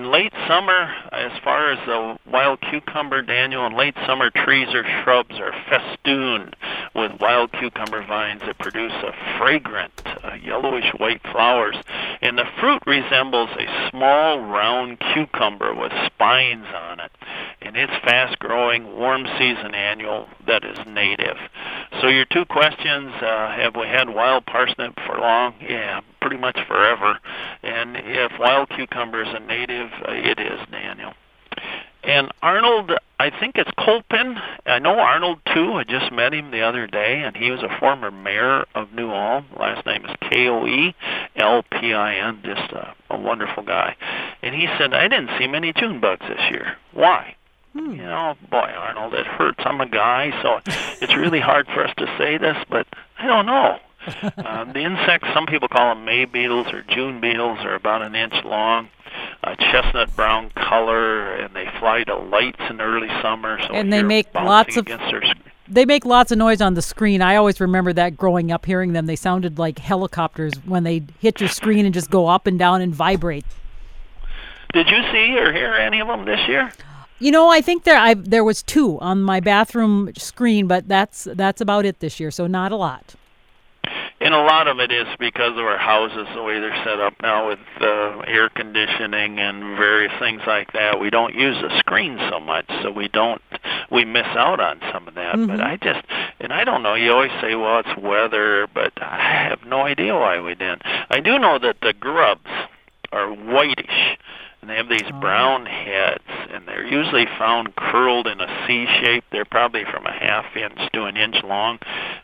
in 0.00 0.10
late 0.10 0.32
summer, 0.48 0.94
as 1.12 1.30
far 1.44 1.70
as 1.70 1.78
the 1.86 2.16
wild 2.30 2.58
cucumber, 2.70 3.20
Daniel, 3.20 3.66
in 3.66 3.76
late 3.76 3.94
summer 4.06 4.30
trees 4.30 4.68
or 4.72 4.82
shrubs 4.82 5.38
are 5.38 5.52
festooned 5.68 6.56
with 6.94 7.20
wild 7.20 7.52
cucumber 7.52 8.02
vines 8.06 8.40
that 8.40 8.58
produce 8.58 8.92
a 8.92 9.12
fragrant 9.38 9.92
uh, 10.24 10.32
yellowish 10.42 10.90
white 10.96 11.20
flowers, 11.30 11.76
and 12.22 12.38
the 12.38 12.46
fruit 12.58 12.82
resembles 12.86 13.50
a 13.58 13.90
small 13.90 14.40
round 14.40 14.98
cucumber 15.12 15.74
with 15.74 15.92
spines 16.06 16.66
on 16.74 17.00
it, 17.00 17.12
and 17.60 17.76
it's 17.76 17.92
fast 18.02 18.38
growing, 18.38 18.96
warm 18.96 19.26
season 19.38 19.74
annual 19.74 20.28
that 20.46 20.64
is 20.64 20.78
native. 20.86 21.36
So 22.00 22.08
your 22.08 22.24
two 22.24 22.46
questions, 22.46 23.12
uh, 23.20 23.50
have 23.50 23.76
we 23.76 23.86
had 23.86 24.08
wild 24.08 24.46
parsnip 24.46 24.94
for 25.06 25.18
long? 25.18 25.56
Yeah, 25.60 26.00
pretty 26.30 26.40
much 26.40 26.58
forever. 26.68 27.18
And 27.64 27.96
if 27.96 28.30
wild 28.38 28.68
cucumber 28.68 29.22
is 29.22 29.28
a 29.34 29.40
native, 29.40 29.90
uh, 30.06 30.12
it 30.12 30.38
is, 30.38 30.60
Daniel. 30.70 31.12
And 32.04 32.30
Arnold, 32.40 32.92
I 33.18 33.30
think 33.30 33.56
it's 33.56 33.70
Koelpin. 33.72 34.40
I 34.64 34.78
know 34.78 34.96
Arnold 35.00 35.40
too. 35.52 35.72
I 35.72 35.82
just 35.82 36.12
met 36.12 36.32
him 36.32 36.52
the 36.52 36.60
other 36.60 36.86
day, 36.86 37.20
and 37.24 37.36
he 37.36 37.50
was 37.50 37.64
a 37.64 37.78
former 37.80 38.12
mayor 38.12 38.64
of 38.76 38.92
New 38.92 39.10
Ulm. 39.10 39.44
Last 39.58 39.84
name 39.86 40.06
is 40.06 40.14
K 40.30 40.46
O 40.46 40.64
E 40.66 40.94
L 41.34 41.64
P 41.64 41.92
I 41.92 42.14
N. 42.14 42.40
Just 42.44 42.70
a, 42.72 42.94
a 43.10 43.18
wonderful 43.18 43.64
guy. 43.64 43.96
And 44.40 44.54
he 44.54 44.68
said, 44.78 44.94
I 44.94 45.08
didn't 45.08 45.30
see 45.36 45.48
many 45.48 45.72
June 45.72 46.00
bugs 46.00 46.26
this 46.28 46.40
year. 46.48 46.76
Why? 46.92 47.34
Hmm. 47.72 47.90
You 47.90 48.04
know, 48.04 48.36
boy, 48.50 48.72
Arnold, 48.78 49.14
it 49.14 49.26
hurts. 49.26 49.58
I'm 49.64 49.80
a 49.80 49.88
guy, 49.88 50.30
so 50.42 50.60
it's 51.02 51.16
really 51.16 51.40
hard 51.40 51.66
for 51.66 51.84
us 51.84 51.94
to 51.98 52.06
say 52.16 52.38
this, 52.38 52.56
but 52.70 52.86
I 53.18 53.26
don't 53.26 53.46
know. 53.46 53.80
Um, 54.44 54.72
the 54.72 54.80
insects, 54.80 55.28
some 55.34 55.46
people 55.46 55.68
call 55.68 55.94
them 55.94 56.04
May 56.04 56.24
beetles 56.24 56.66
or 56.72 56.82
June 56.82 57.20
beetles, 57.20 57.58
are 57.60 57.74
about 57.74 58.02
an 58.02 58.14
inch 58.14 58.34
long, 58.44 58.88
uh, 59.44 59.54
chestnut 59.56 60.14
brown 60.16 60.50
color, 60.50 61.34
and 61.34 61.54
they 61.54 61.66
fly 61.78 62.04
to 62.04 62.16
lights 62.16 62.60
in 62.68 62.80
early 62.80 63.08
summer. 63.22 63.60
So 63.66 63.74
And 63.74 63.92
they 63.92 64.02
make 64.02 64.34
lots 64.34 64.76
of- 64.76 64.86
They 65.68 65.84
make 65.84 66.04
lots 66.04 66.32
of 66.32 66.38
noise 66.38 66.60
on 66.60 66.74
the 66.74 66.82
screen. 66.82 67.22
I 67.22 67.36
always 67.36 67.60
remember 67.60 67.92
that 67.92 68.16
growing 68.16 68.50
up, 68.50 68.66
hearing 68.66 68.92
them. 68.92 69.06
They 69.06 69.14
sounded 69.14 69.56
like 69.56 69.78
helicopters 69.78 70.54
when 70.64 70.82
they 70.82 71.02
hit 71.20 71.40
your 71.40 71.48
screen 71.48 71.84
and 71.84 71.94
just 71.94 72.10
go 72.10 72.26
up 72.26 72.48
and 72.48 72.58
down 72.58 72.80
and 72.80 72.92
vibrate. 72.92 73.44
Did 74.72 74.88
you 74.88 75.02
see 75.12 75.38
or 75.38 75.52
hear 75.52 75.74
any 75.74 76.00
of 76.00 76.08
them 76.08 76.24
this 76.24 76.40
year? 76.48 76.72
You 77.18 77.30
know, 77.30 77.50
I 77.50 77.60
think 77.60 77.84
there 77.84 77.98
I 77.98 78.14
there 78.14 78.42
was 78.42 78.62
two 78.62 78.98
on 79.00 79.22
my 79.22 79.40
bathroom 79.40 80.10
screen, 80.16 80.66
but 80.66 80.88
that's 80.88 81.28
that's 81.34 81.60
about 81.60 81.84
it 81.84 82.00
this 82.00 82.18
year. 82.18 82.30
So 82.30 82.46
not 82.46 82.72
a 82.72 82.76
lot. 82.76 83.14
And 84.22 84.34
a 84.34 84.38
lot 84.42 84.68
of 84.68 84.80
it 84.80 84.92
is 84.92 85.06
because 85.18 85.52
of 85.52 85.64
our 85.64 85.78
houses, 85.78 86.28
the 86.34 86.42
way 86.42 86.60
they're 86.60 86.76
set 86.84 87.00
up 87.00 87.14
now 87.22 87.48
with 87.48 87.58
uh, 87.80 88.18
air 88.26 88.50
conditioning 88.50 89.38
and 89.38 89.78
various 89.78 90.12
things 90.18 90.42
like 90.46 90.72
that. 90.74 91.00
We 91.00 91.08
don't 91.08 91.34
use 91.34 91.56
the 91.62 91.76
screen 91.78 92.18
so 92.30 92.38
much, 92.38 92.66
so 92.82 92.90
we 92.90 93.08
don't 93.08 93.40
we 93.90 94.04
miss 94.04 94.26
out 94.36 94.60
on 94.60 94.78
some 94.92 95.08
of 95.08 95.14
that. 95.14 95.32
But 95.32 95.58
Mhm. 95.58 95.64
I 95.64 95.76
just 95.76 96.04
and 96.38 96.52
I 96.52 96.64
don't 96.64 96.82
know. 96.82 96.94
You 96.94 97.12
always 97.12 97.32
say, 97.40 97.54
well, 97.54 97.78
it's 97.78 97.96
weather, 97.96 98.66
but 98.74 98.92
I 99.00 99.20
have 99.48 99.64
no 99.64 99.82
idea 99.86 100.14
why 100.14 100.38
we 100.40 100.54
didn't. 100.54 100.82
I 101.10 101.20
do 101.20 101.38
know 101.38 101.58
that 101.58 101.80
the 101.80 101.94
grubs 101.94 102.50
are 103.12 103.28
whitish. 103.28 104.18
And 104.62 104.68
they 104.68 104.76
have 104.76 104.90
these 104.90 105.10
Oh. 105.10 105.20
brown 105.20 105.64
heads, 105.64 106.22
and 106.52 106.68
they're 106.68 106.86
usually 106.86 107.24
found 107.38 107.74
curled 107.76 108.26
in 108.26 108.42
a 108.42 108.66
C 108.66 108.86
shape. 109.00 109.24
They're 109.30 109.46
probably 109.46 109.84
from 109.86 110.04
a 110.06 110.12
half 110.12 110.54
inch 110.54 110.78
to 110.92 111.04
an 111.06 111.16
inch 111.16 111.42
long. 111.42 111.78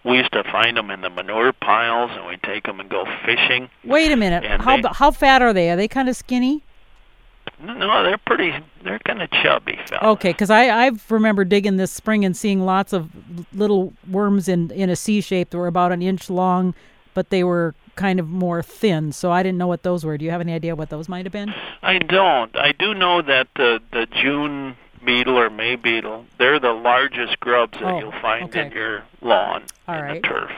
We 0.06 0.18
used 0.18 0.32
to 0.32 0.44
find 0.44 0.76
them 0.76 0.90
in 0.90 1.00
the 1.00 1.10
manure 1.10 1.52
piles, 1.52 2.10
and 2.14 2.26
we'd 2.26 2.42
take 2.42 2.64
them 2.64 2.78
and 2.80 2.88
go 2.88 3.04
fishing. 3.24 3.68
Wait 3.84 4.12
a 4.12 4.16
minute. 4.16 4.44
And 4.44 4.62
how 4.62 4.76
they- 4.76 4.88
how 4.92 5.10
fat 5.10 5.42
are 5.42 5.52
they? 5.52 5.70
Are 5.70 5.76
they 5.76 5.88
kind 5.88 6.08
of 6.08 6.14
skinny? 6.16 6.62
No, 7.60 8.02
they're 8.02 8.18
pretty. 8.18 8.52
They're 8.82 8.98
kind 9.00 9.22
of 9.22 9.30
chubby, 9.30 9.78
fellas. 9.86 10.04
Okay, 10.18 10.30
because 10.30 10.50
I 10.50 10.84
I've 10.86 11.10
remember 11.10 11.44
digging 11.44 11.76
this 11.76 11.90
spring 11.90 12.24
and 12.24 12.36
seeing 12.36 12.60
lots 12.64 12.92
of 12.92 13.10
little 13.54 13.94
worms 14.10 14.48
in 14.48 14.70
in 14.72 14.90
a 14.90 14.96
C 14.96 15.20
shape 15.20 15.50
that 15.50 15.58
were 15.58 15.66
about 15.66 15.90
an 15.92 16.02
inch 16.02 16.28
long, 16.28 16.74
but 17.14 17.30
they 17.30 17.42
were 17.42 17.74
kind 17.94 18.20
of 18.20 18.28
more 18.28 18.62
thin. 18.62 19.10
So 19.10 19.32
I 19.32 19.42
didn't 19.42 19.58
know 19.58 19.66
what 19.68 19.84
those 19.84 20.04
were. 20.04 20.18
Do 20.18 20.24
you 20.24 20.30
have 20.32 20.40
any 20.42 20.52
idea 20.52 20.76
what 20.76 20.90
those 20.90 21.08
might 21.08 21.24
have 21.24 21.32
been? 21.32 21.54
I 21.82 21.98
don't. 21.98 22.54
I 22.56 22.72
do 22.72 22.92
know 22.94 23.22
that 23.22 23.48
the 23.56 23.80
the 23.90 24.06
June 24.06 24.76
beetle 25.06 25.38
or 25.38 25.48
May 25.48 25.76
beetle, 25.76 26.26
they're 26.38 26.60
the 26.60 26.72
largest 26.72 27.40
grubs 27.40 27.78
that 27.78 27.84
Oh, 27.84 27.98
you'll 27.98 28.20
find 28.20 28.54
in 28.54 28.72
your 28.72 29.04
lawn 29.22 29.64
All 29.88 29.94
in 29.94 30.00
right. 30.04 30.22
the 30.22 30.28
turf. 30.28 30.50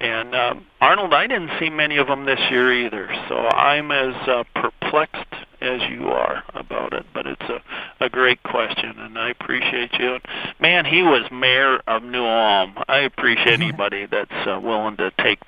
And 0.00 0.34
um, 0.34 0.66
Arnold, 0.80 1.14
I 1.14 1.28
didn't 1.28 1.52
see 1.60 1.70
many 1.70 1.96
of 1.98 2.08
them 2.08 2.24
this 2.24 2.40
year 2.50 2.72
either, 2.72 3.08
so 3.28 3.36
I'm 3.36 3.92
as 3.92 4.16
uh, 4.26 4.42
perplexed 4.56 5.32
as 5.60 5.80
you 5.88 6.08
are 6.08 6.42
about 6.54 6.92
it. 6.92 7.06
But 7.14 7.28
it's 7.28 7.42
a 7.42 7.62
a 8.00 8.08
great 8.08 8.42
question, 8.42 8.98
and 8.98 9.16
I 9.16 9.30
appreciate 9.30 9.92
you. 10.00 10.18
Man, 10.58 10.84
he 10.86 11.02
was 11.04 11.30
mayor 11.30 11.78
of 11.86 12.02
New 12.02 12.24
Ulm. 12.24 12.74
I 12.88 12.98
appreciate 13.00 13.60
anybody 13.60 14.06
that's 14.06 14.32
uh, 14.44 14.58
willing 14.60 14.96
to 14.96 15.12
take 15.20 15.38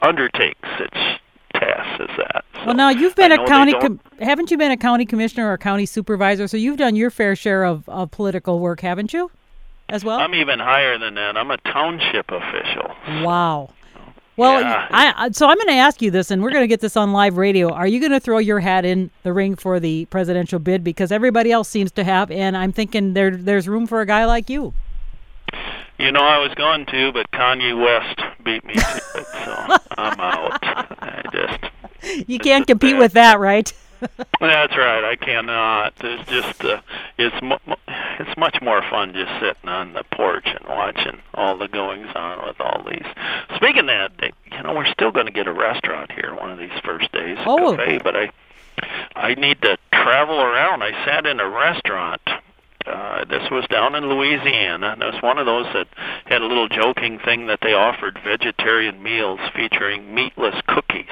undertake 0.00 0.56
such 0.78 0.96
as 2.00 2.16
that. 2.18 2.44
Well, 2.66 2.74
now 2.74 2.90
you've 2.90 3.14
been 3.16 3.32
a 3.32 3.46
county. 3.46 3.72
Com- 3.72 4.00
haven't 4.20 4.50
you 4.50 4.58
been 4.58 4.70
a 4.70 4.76
county 4.76 5.06
commissioner 5.06 5.50
or 5.50 5.56
county 5.58 5.86
supervisor? 5.86 6.46
So 6.48 6.56
you've 6.56 6.76
done 6.78 6.94
your 6.96 7.10
fair 7.10 7.34
share 7.36 7.64
of, 7.64 7.88
of 7.88 8.10
political 8.10 8.58
work, 8.60 8.80
haven't 8.80 9.12
you? 9.12 9.30
As 9.88 10.04
well. 10.04 10.20
I'm 10.20 10.34
even 10.34 10.58
higher 10.60 10.98
than 10.98 11.14
that. 11.14 11.36
I'm 11.36 11.50
a 11.50 11.56
township 11.58 12.30
official. 12.30 12.94
Wow. 13.24 13.70
Well, 14.36 14.60
Yeah. 14.60 14.86
I, 14.90 15.12
I 15.26 15.30
so 15.32 15.48
I'm 15.48 15.56
going 15.56 15.66
to 15.68 15.72
ask 15.74 16.00
you 16.00 16.10
this, 16.10 16.30
and 16.30 16.42
we're 16.42 16.52
going 16.52 16.62
to 16.62 16.68
get 16.68 16.80
this 16.80 16.96
on 16.96 17.12
live 17.12 17.36
radio. 17.36 17.70
Are 17.70 17.86
you 17.86 17.98
going 17.98 18.12
to 18.12 18.20
throw 18.20 18.38
your 18.38 18.60
hat 18.60 18.84
in 18.84 19.10
the 19.22 19.32
ring 19.32 19.56
for 19.56 19.80
the 19.80 20.04
presidential 20.06 20.58
bid 20.58 20.84
because 20.84 21.10
everybody 21.10 21.50
else 21.50 21.68
seems 21.68 21.90
to 21.92 22.04
have, 22.04 22.30
and 22.30 22.56
I'm 22.56 22.72
thinking 22.72 23.14
there 23.14 23.36
there's 23.36 23.66
room 23.68 23.86
for 23.86 24.00
a 24.00 24.06
guy 24.06 24.24
like 24.26 24.48
you. 24.48 24.72
You 25.98 26.10
know, 26.12 26.22
I 26.22 26.38
was 26.38 26.54
going 26.54 26.86
to, 26.86 27.12
but 27.12 27.30
Kanye 27.32 27.76
West 27.78 28.20
beat 28.42 28.64
me 28.64 28.72
to 28.74 29.00
it, 29.16 29.26
so 29.44 29.76
I'm 29.98 30.18
out. 30.20 30.99
You 32.26 32.38
can't 32.38 32.66
compete 32.66 32.96
with 32.96 33.12
that, 33.12 33.38
right? 33.40 33.72
That's 34.40 34.76
right. 34.76 35.04
I 35.04 35.16
cannot. 35.16 35.92
It's 36.00 36.30
just 36.30 36.64
uh, 36.64 36.80
it's 37.18 37.36
mu- 37.42 37.74
it's 38.18 38.36
much 38.38 38.56
more 38.62 38.80
fun 38.88 39.12
just 39.12 39.30
sitting 39.40 39.68
on 39.68 39.92
the 39.92 40.04
porch 40.14 40.46
and 40.46 40.66
watching 40.66 41.20
all 41.34 41.58
the 41.58 41.68
goings 41.68 42.08
on 42.14 42.46
with 42.46 42.58
all 42.60 42.82
these. 42.88 43.04
Speaking 43.56 43.80
of 43.80 43.86
that, 43.88 44.12
they- 44.18 44.32
you 44.56 44.62
know, 44.62 44.74
we're 44.74 44.90
still 44.92 45.10
going 45.10 45.26
to 45.26 45.32
get 45.32 45.46
a 45.46 45.52
restaurant 45.52 46.10
here 46.12 46.34
one 46.34 46.50
of 46.50 46.58
these 46.58 46.70
first 46.84 47.12
days, 47.12 47.36
Oh. 47.46 47.76
cafe. 47.76 47.98
But 48.02 48.16
I 48.16 48.30
I 49.14 49.34
need 49.34 49.60
to 49.62 49.76
travel 49.92 50.40
around. 50.40 50.82
I 50.82 50.92
sat 51.04 51.26
in 51.26 51.38
a 51.40 51.48
restaurant. 51.48 52.22
Uh, 52.86 53.24
this 53.26 53.50
was 53.50 53.66
down 53.68 53.94
in 53.94 54.08
Louisiana, 54.08 54.92
and 54.94 55.02
it 55.02 55.12
was 55.12 55.22
one 55.22 55.36
of 55.36 55.44
those 55.44 55.66
that 55.74 55.86
had 56.24 56.40
a 56.40 56.46
little 56.46 56.68
joking 56.68 57.18
thing 57.18 57.46
that 57.48 57.58
they 57.60 57.74
offered 57.74 58.18
vegetarian 58.24 59.02
meals 59.02 59.38
featuring 59.54 60.14
meatless 60.14 60.54
cookies. 60.66 61.04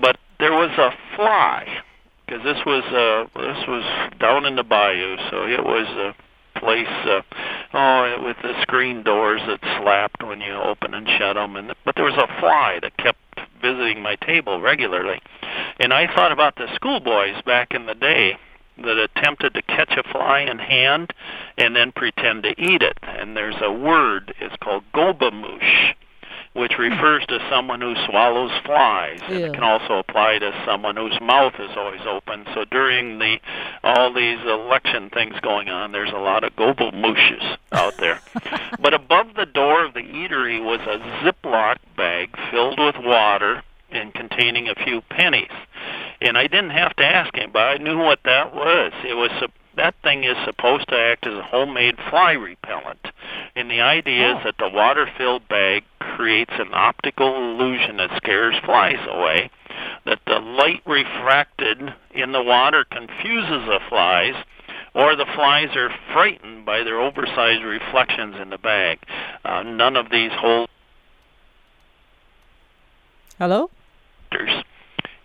But 0.00 0.18
there 0.38 0.52
was 0.52 0.70
a 0.78 0.90
fly 1.16 1.82
because 2.26 2.44
this 2.44 2.58
was 2.66 2.84
uh 2.84 3.40
this 3.40 3.66
was 3.66 4.10
down 4.20 4.44
in 4.44 4.56
the 4.56 4.62
bayou, 4.62 5.16
so 5.30 5.46
it 5.46 5.64
was 5.64 5.86
a 5.88 6.14
place 6.58 6.86
uh, 7.06 7.22
oh 7.74 8.22
with 8.24 8.36
the 8.42 8.60
screen 8.62 9.02
doors 9.02 9.40
that 9.46 9.60
slapped 9.80 10.22
when 10.22 10.40
you 10.40 10.52
open 10.52 10.94
and 10.94 11.08
shut 11.18 11.36
them, 11.36 11.56
and 11.56 11.72
but 11.84 11.94
there 11.94 12.04
was 12.04 12.16
a 12.16 12.40
fly 12.40 12.78
that 12.82 12.96
kept 12.96 13.18
visiting 13.62 14.02
my 14.02 14.16
table 14.16 14.60
regularly, 14.60 15.20
and 15.80 15.92
I 15.92 16.12
thought 16.14 16.32
about 16.32 16.56
the 16.56 16.68
schoolboys 16.74 17.40
back 17.46 17.72
in 17.72 17.86
the 17.86 17.94
day 17.94 18.38
that 18.78 18.98
attempted 18.98 19.54
to 19.54 19.62
catch 19.62 19.92
a 19.96 20.08
fly 20.12 20.40
in 20.40 20.58
hand 20.58 21.12
and 21.56 21.74
then 21.74 21.90
pretend 21.92 22.44
to 22.44 22.50
eat 22.60 22.82
it, 22.82 22.98
and 23.02 23.36
there's 23.36 23.60
a 23.60 23.72
word 23.72 24.34
it's 24.40 24.54
called 24.62 24.84
gobemouche 24.94 25.94
which 26.58 26.76
refers 26.78 27.24
to 27.26 27.38
someone 27.48 27.80
who 27.80 27.94
swallows 28.06 28.50
flies. 28.64 29.20
Ew. 29.28 29.36
it 29.46 29.54
can 29.54 29.62
also 29.62 29.98
apply 29.98 30.38
to 30.40 30.52
someone 30.66 30.96
whose 30.96 31.18
mouth 31.20 31.54
is 31.58 31.70
always 31.76 32.00
open. 32.06 32.44
So 32.54 32.64
during 32.64 33.18
the 33.18 33.38
all 33.84 34.12
these 34.12 34.40
election 34.40 35.10
things 35.10 35.38
going 35.40 35.68
on, 35.68 35.92
there's 35.92 36.10
a 36.10 36.18
lot 36.18 36.44
of 36.44 36.54
gobemouches 36.56 37.56
out 37.72 37.96
there. 37.98 38.20
but 38.80 38.92
above 38.92 39.34
the 39.36 39.46
door 39.46 39.84
of 39.84 39.94
the 39.94 40.00
eatery 40.00 40.62
was 40.62 40.80
a 40.80 40.98
Ziploc 41.24 41.76
bag 41.96 42.36
filled 42.50 42.78
with 42.78 42.96
water 42.98 43.62
and 43.90 44.12
containing 44.12 44.68
a 44.68 44.74
few 44.74 45.00
pennies. 45.02 45.50
And 46.20 46.36
I 46.36 46.48
didn't 46.48 46.70
have 46.70 46.94
to 46.96 47.04
ask 47.04 47.34
him, 47.34 47.50
but 47.52 47.62
I 47.62 47.76
knew 47.76 47.98
what 47.98 48.20
that 48.24 48.54
was. 48.54 48.92
It 49.04 49.14
was 49.14 49.30
that 49.78 49.94
thing 50.02 50.24
is 50.24 50.36
supposed 50.44 50.88
to 50.88 50.98
act 50.98 51.26
as 51.26 51.34
a 51.34 51.42
homemade 51.42 51.96
fly 52.10 52.32
repellent. 52.32 53.06
And 53.56 53.70
the 53.70 53.80
idea 53.80 54.34
Oh. 54.34 54.38
is 54.38 54.44
that 54.44 54.58
the 54.58 54.68
water-filled 54.68 55.48
bag 55.48 55.84
creates 55.98 56.52
an 56.58 56.70
optical 56.72 57.34
illusion 57.34 57.96
that 57.96 58.16
scares 58.16 58.56
flies 58.64 58.98
away. 59.06 59.50
That 60.04 60.20
the 60.26 60.40
light 60.40 60.82
refracted 60.84 61.94
in 62.12 62.32
the 62.32 62.42
water 62.42 62.84
confuses 62.84 63.66
the 63.66 63.80
flies, 63.88 64.34
or 64.94 65.14
the 65.14 65.26
flies 65.26 65.74
are 65.76 65.90
frightened 66.12 66.64
by 66.64 66.82
their 66.82 67.00
oversized 67.00 67.62
reflections 67.62 68.36
in 68.40 68.50
the 68.50 68.58
bag. 68.58 68.98
Uh, 69.44 69.62
none 69.62 69.96
of 69.96 70.10
these 70.10 70.32
hold 70.32 70.68
Hello? 73.38 73.70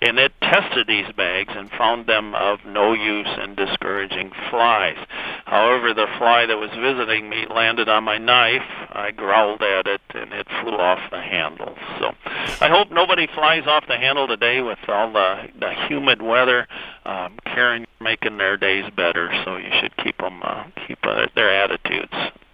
And 0.04 0.20
it 0.20 0.34
tested 0.42 0.88
these 0.88 1.10
bags 1.16 1.54
and 1.56 1.70
found 1.72 2.08
them 2.08 2.36
of 2.36 2.60
no 2.66 2.92
use 2.92 3.30
in 3.42 3.56
discouraging 3.56 4.32
flies. 4.50 4.98
However, 5.46 5.94
the 5.94 6.08
fly 6.18 6.46
that 6.46 6.58
was 6.58 6.72
visiting 6.72 7.30
me 7.30 7.46
landed 7.50 7.88
on 7.88 8.04
my 8.04 8.18
knife. 8.18 8.68
I 8.92 9.12
growled 9.12 9.62
at 9.62 9.88
it 9.88 10.02
and 10.14 10.34
it 10.34 10.46
flew 10.62 10.74
off 10.74 11.00
the 11.10 11.22
handle. 11.22 11.74
So 12.00 12.12
I 12.60 12.68
hope 12.68 12.92
nobody 12.92 13.28
flies 13.28 13.64
off 13.66 13.88
the 13.88 13.96
handle 13.96 14.28
today 14.28 14.62
with 14.62 14.80
all 14.90 15.14
the, 15.14 15.48
the 15.58 15.74
humid 15.88 16.22
weather. 16.22 16.68
Um, 17.06 17.40
Karen 17.46 17.86
making 18.02 18.38
their 18.38 18.58
days 18.58 18.84
better, 18.98 19.32
so 19.46 19.56
you 19.56 19.72
should 19.80 19.96
keep 19.96 20.18
them 20.18 20.42
uh, 20.44 20.66
keep 20.86 21.00
uh, 21.04 21.28
their 21.34 21.50
attitudes. 21.50 22.14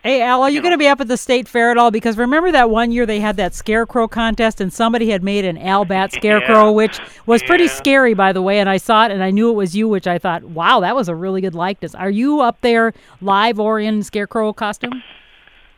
Hey, 0.09 0.23
Al, 0.23 0.41
are 0.41 0.49
you 0.49 0.55
You 0.55 0.61
going 0.63 0.71
to 0.71 0.77
be 0.79 0.87
up 0.87 0.99
at 1.01 1.07
the 1.07 1.17
state 1.17 1.47
fair 1.47 1.69
at 1.69 1.77
all? 1.77 1.91
Because 1.91 2.17
remember 2.17 2.51
that 2.51 2.71
one 2.71 2.91
year 2.91 3.05
they 3.05 3.19
had 3.19 3.37
that 3.37 3.53
scarecrow 3.53 4.07
contest 4.07 4.59
and 4.59 4.73
somebody 4.73 5.11
had 5.11 5.21
made 5.21 5.45
an 5.45 5.55
Al 5.59 5.85
Batt 5.91 6.11
scarecrow, 6.11 6.65
Yeah. 6.65 6.71
which 6.71 6.99
was 7.27 7.43
pretty 7.43 7.67
scary, 7.67 8.15
by 8.15 8.33
the 8.33 8.41
way. 8.41 8.57
And 8.59 8.67
I 8.67 8.77
saw 8.77 9.05
it 9.05 9.11
and 9.11 9.23
I 9.23 9.29
knew 9.29 9.51
it 9.51 9.53
was 9.53 9.75
you, 9.75 9.87
which 9.87 10.07
I 10.07 10.17
thought, 10.17 10.41
wow, 10.45 10.79
that 10.79 10.95
was 10.95 11.09
a 11.09 11.13
really 11.15 11.41
good 11.41 11.53
likeness. 11.53 11.93
Are 11.93 12.09
you 12.09 12.41
up 12.41 12.59
there 12.61 12.91
live 13.21 13.59
or 13.59 13.79
in 13.79 14.01
scarecrow 14.01 14.51
costume? 14.51 15.03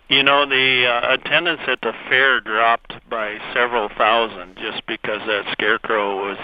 You 0.08 0.24
know, 0.24 0.46
the 0.46 0.86
uh, 0.88 1.14
attendance 1.16 1.64
at 1.68 1.82
the 1.82 1.92
fair 2.08 2.40
dropped 2.40 2.94
by 3.10 3.38
several 3.54 3.90
thousand 3.90 4.56
just 4.56 4.86
because 4.86 5.20
that 5.28 5.52
scarecrow 5.52 6.26
was 6.30 6.38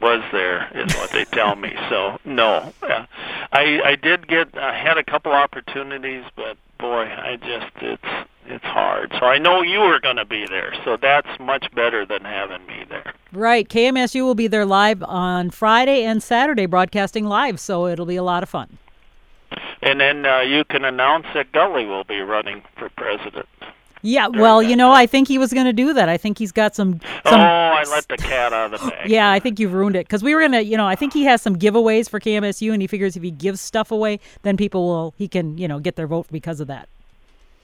was 0.00 0.22
there, 0.32 0.70
is 0.74 0.94
what 0.96 1.10
they 1.10 1.26
tell 1.26 1.56
me. 1.56 1.74
So 1.90 2.18
no, 2.24 2.72
uh, 2.82 3.04
I 3.52 3.82
I 3.84 3.96
did 3.96 4.28
get 4.28 4.56
I 4.56 4.74
had 4.74 4.96
a 4.96 5.04
couple 5.04 5.32
opportunities, 5.32 6.24
but 6.36 6.56
boy, 6.84 7.04
I 7.04 7.36
just 7.36 7.72
it's 7.80 8.28
it's 8.46 8.64
hard. 8.64 9.10
So 9.18 9.26
I 9.26 9.38
know 9.38 9.62
you 9.62 9.80
are 9.80 9.98
going 9.98 10.16
to 10.16 10.26
be 10.26 10.46
there, 10.46 10.74
so 10.84 10.98
that's 11.00 11.28
much 11.40 11.66
better 11.74 12.04
than 12.04 12.22
having 12.24 12.66
me 12.66 12.84
there. 12.88 13.14
Right. 13.32 13.66
KMSU 13.66 14.22
will 14.22 14.34
be 14.34 14.48
there 14.48 14.66
live 14.66 15.02
on 15.02 15.50
Friday 15.50 16.04
and 16.04 16.22
Saturday, 16.22 16.66
broadcasting 16.66 17.24
live. 17.24 17.58
So 17.58 17.86
it'll 17.86 18.04
be 18.04 18.16
a 18.16 18.22
lot 18.22 18.42
of 18.42 18.50
fun. 18.50 18.78
And 19.80 19.98
then 19.98 20.26
uh, 20.26 20.40
you 20.40 20.64
can 20.64 20.84
announce 20.84 21.26
that 21.32 21.52
Gully 21.52 21.86
will 21.86 22.04
be 22.04 22.20
running 22.20 22.62
for 22.76 22.90
president. 22.90 23.46
Yeah, 24.06 24.28
well, 24.28 24.62
you 24.62 24.76
know. 24.76 24.92
I 24.92 25.06
think 25.06 25.28
he 25.28 25.38
was 25.38 25.50
going 25.52 25.64
to 25.64 25.72
do 25.72 25.94
that. 25.94 26.10
I 26.10 26.18
think 26.18 26.38
he's 26.38 26.52
got 26.52 26.76
some. 26.76 27.00
oh, 27.24 27.30
I 27.34 27.84
let 27.90 28.06
the 28.06 28.18
cat 28.18 28.52
out 28.52 28.74
of 28.74 28.80
the 28.82 28.90
bag. 28.90 29.08
Yeah, 29.08 29.30
I 29.30 29.40
think 29.40 29.58
you've 29.58 29.72
ruined 29.72 29.96
it 29.96 30.06
because 30.06 30.22
we 30.22 30.34
were 30.34 30.42
gonna, 30.42 30.60
you 30.60 30.76
know, 30.76 30.86
I 30.86 30.94
think 30.94 31.14
he 31.14 31.24
has 31.24 31.40
some 31.40 31.56
giveaways 31.56 32.10
for 32.10 32.20
KMSU, 32.20 32.70
and 32.72 32.82
he 32.82 32.86
figures 32.86 33.16
if 33.16 33.22
he 33.22 33.30
gives 33.30 33.62
stuff 33.62 33.90
away, 33.90 34.20
then 34.42 34.58
people 34.58 34.86
will, 34.86 35.14
he 35.16 35.26
can, 35.26 35.56
you 35.56 35.66
know, 35.66 35.78
get 35.80 35.96
their 35.96 36.06
vote 36.06 36.26
because 36.30 36.60
of 36.60 36.66
that. 36.68 36.86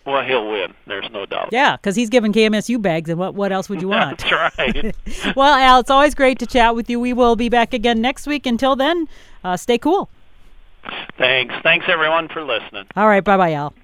Well, 0.06 0.24
he'll 0.24 0.50
win. 0.50 0.72
There's 0.86 1.10
no 1.12 1.26
doubt. 1.26 1.50
Yeah, 1.52 1.76
because 1.76 1.94
he's 1.94 2.08
giving 2.08 2.32
KMSU 2.32 2.80
bags, 2.80 3.10
and 3.10 3.18
what 3.18 3.34
what 3.34 3.52
else 3.52 3.68
would 3.68 3.82
you 3.82 3.88
want? 3.96 4.18
That's 4.18 4.58
right. 4.58 4.96
well, 5.36 5.54
Al, 5.54 5.80
it's 5.80 5.90
always 5.90 6.14
great 6.14 6.38
to 6.38 6.46
chat 6.46 6.74
with 6.74 6.88
you. 6.88 6.98
We 6.98 7.12
will 7.12 7.36
be 7.36 7.50
back 7.50 7.74
again 7.74 8.00
next 8.00 8.26
week. 8.26 8.46
Until 8.46 8.76
then, 8.76 9.08
uh, 9.44 9.58
stay 9.58 9.76
cool. 9.76 10.08
Thanks. 11.18 11.54
Thanks 11.62 11.84
everyone 11.86 12.28
for 12.28 12.42
listening. 12.42 12.86
All 12.96 13.06
right, 13.08 13.22
bye 13.22 13.36
bye, 13.36 13.52
Al. 13.52 13.74